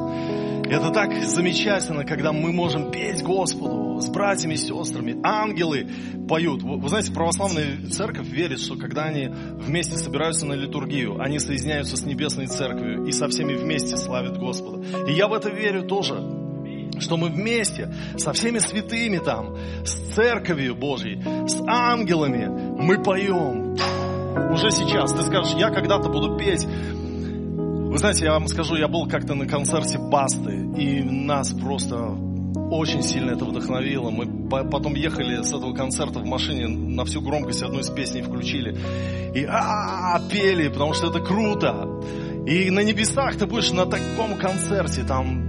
Это 0.66 0.90
так 0.90 1.14
замечательно, 1.24 2.04
когда 2.06 2.32
мы 2.32 2.52
можем 2.52 2.92
петь 2.92 3.22
Господу 3.24 4.00
с 4.02 4.10
братьями 4.10 4.56
и 4.56 4.58
сестрами. 4.58 5.16
Ангелы 5.24 5.88
поют. 6.28 6.64
Вы, 6.64 6.78
вы 6.78 6.90
знаете, 6.90 7.12
православная 7.12 7.88
церковь 7.90 8.28
верит, 8.28 8.60
что 8.60 8.78
когда 8.78 9.04
они 9.06 9.28
вместе 9.28 9.96
собираются 9.96 10.46
на 10.48 10.54
литургию, 10.54 11.22
они 11.22 11.38
соединяются 11.38 11.96
с 11.96 12.04
небесной 12.04 12.48
церковью 12.48 13.06
и 13.06 13.12
со 13.12 13.28
всеми 13.28 13.54
вместе 13.54 13.96
славят 13.96 14.40
Господа. 14.40 14.84
И 15.08 15.14
я 15.14 15.28
в 15.28 15.34
это 15.34 15.50
верю 15.50 15.84
тоже 15.84 16.16
что 17.02 17.18
мы 17.18 17.30
вместе 17.30 17.94
со 18.18 18.34
всеми 18.34 18.60
святыми 18.60 19.18
там, 19.18 19.56
с 19.86 20.14
церковью 20.14 20.76
Божьей, 20.76 21.22
с 21.48 21.62
ангелами, 21.68 22.48
мы 22.48 23.02
поем. 23.02 23.76
Уже 24.52 24.72
сейчас. 24.72 25.14
Ты 25.14 25.24
скажешь, 25.24 25.54
я 25.58 25.70
когда-то 25.70 26.10
буду 26.10 26.38
петь. 26.38 26.66
Вы 26.66 27.98
знаете, 27.98 28.26
я 28.26 28.34
вам 28.34 28.48
скажу, 28.48 28.76
я 28.76 28.88
был 28.88 29.08
как-то 29.08 29.34
на 29.34 29.48
концерте 29.48 29.98
Басты, 29.98 30.54
и 30.78 31.02
нас 31.02 31.54
просто 31.54 32.16
очень 32.70 33.02
сильно 33.02 33.32
это 33.32 33.46
вдохновило. 33.46 34.12
Мы 34.12 34.48
потом 34.48 34.94
ехали 34.94 35.42
с 35.42 35.50
этого 35.50 35.74
концерта 35.74 36.20
в 36.20 36.26
машине, 36.26 36.68
на 36.68 37.06
всю 37.06 37.22
громкость 37.22 37.64
одну 37.64 37.80
из 37.80 37.90
песней 37.90 38.22
включили. 38.22 38.78
И 39.34 39.44
а, 39.44 40.18
-а, 40.18 40.22
-а 40.22 40.30
пели, 40.30 40.68
потому 40.70 40.94
что 40.94 41.08
это 41.10 41.20
круто. 41.20 41.88
И 42.46 42.70
на 42.70 42.82
небесах 42.82 43.38
ты 43.38 43.46
будешь 43.46 43.72
на 43.72 43.86
таком 43.86 44.38
концерте, 44.38 45.04
там 45.04 45.49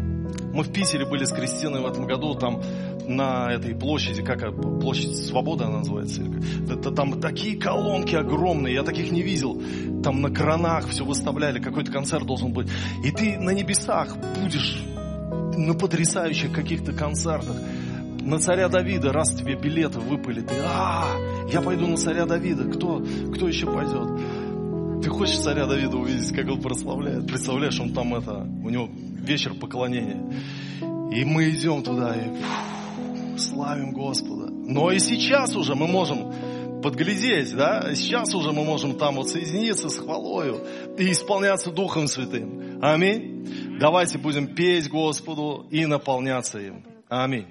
мы 0.52 0.64
в 0.64 0.72
Питере 0.72 1.06
были 1.06 1.24
с 1.24 1.32
Кристиной 1.32 1.80
в 1.80 1.86
этом 1.86 2.06
году, 2.06 2.34
там 2.34 2.60
на 3.06 3.52
этой 3.52 3.74
площади, 3.74 4.22
как 4.22 4.40
площадь 4.80 5.16
Свободы 5.16 5.64
она 5.64 5.78
называется. 5.78 6.22
Это, 6.70 6.90
там 6.90 7.20
такие 7.20 7.58
колонки 7.58 8.14
огромные, 8.14 8.74
я 8.74 8.82
таких 8.82 9.10
не 9.10 9.22
видел. 9.22 9.60
Там 10.02 10.20
на 10.20 10.30
кранах 10.30 10.88
все 10.88 11.04
выставляли, 11.04 11.60
какой-то 11.60 11.90
концерт 11.92 12.26
должен 12.26 12.52
быть. 12.52 12.68
И 13.04 13.10
ты 13.10 13.38
на 13.38 13.50
небесах 13.50 14.16
будешь 14.40 14.82
на 15.56 15.74
потрясающих 15.74 16.52
каких-то 16.52 16.92
концертах. 16.92 17.56
На 18.22 18.38
царя 18.38 18.68
Давида, 18.68 19.12
раз 19.12 19.34
тебе 19.34 19.54
билеты 19.54 19.98
выпали, 19.98 20.40
ты, 20.42 20.54
а, 20.62 21.16
я 21.50 21.62
пойду 21.62 21.86
на 21.86 21.96
царя 21.96 22.26
Давида, 22.26 22.64
кто, 22.64 23.02
кто 23.34 23.48
еще 23.48 23.66
пойдет? 23.66 25.02
Ты 25.02 25.08
хочешь 25.08 25.38
царя 25.38 25.66
Давида 25.66 25.96
увидеть, 25.96 26.30
как 26.32 26.46
он 26.48 26.60
прославляет? 26.60 27.26
Представляешь, 27.26 27.80
он 27.80 27.94
там 27.94 28.14
это, 28.14 28.46
у 28.62 28.68
него 28.68 28.90
вечер 29.20 29.54
поклонения. 29.54 30.22
И 31.12 31.24
мы 31.24 31.50
идем 31.50 31.82
туда 31.82 32.14
и 32.14 32.28
фу, 32.28 33.38
славим 33.38 33.92
Господа. 33.92 34.50
Но 34.50 34.90
и 34.90 34.98
сейчас 34.98 35.56
уже 35.56 35.74
мы 35.74 35.86
можем 35.86 36.32
подглядеть, 36.82 37.54
да, 37.54 37.94
сейчас 37.94 38.34
уже 38.34 38.52
мы 38.52 38.64
можем 38.64 38.96
там 38.96 39.16
вот 39.16 39.28
соединиться 39.28 39.88
с 39.88 39.98
хвалою 39.98 40.60
и 40.98 41.10
исполняться 41.10 41.70
Духом 41.70 42.06
Святым. 42.06 42.78
Аминь. 42.82 43.76
Давайте 43.78 44.18
будем 44.18 44.54
петь 44.54 44.88
Господу 44.88 45.66
и 45.70 45.86
наполняться 45.86 46.58
им. 46.58 46.84
Аминь. 47.08 47.46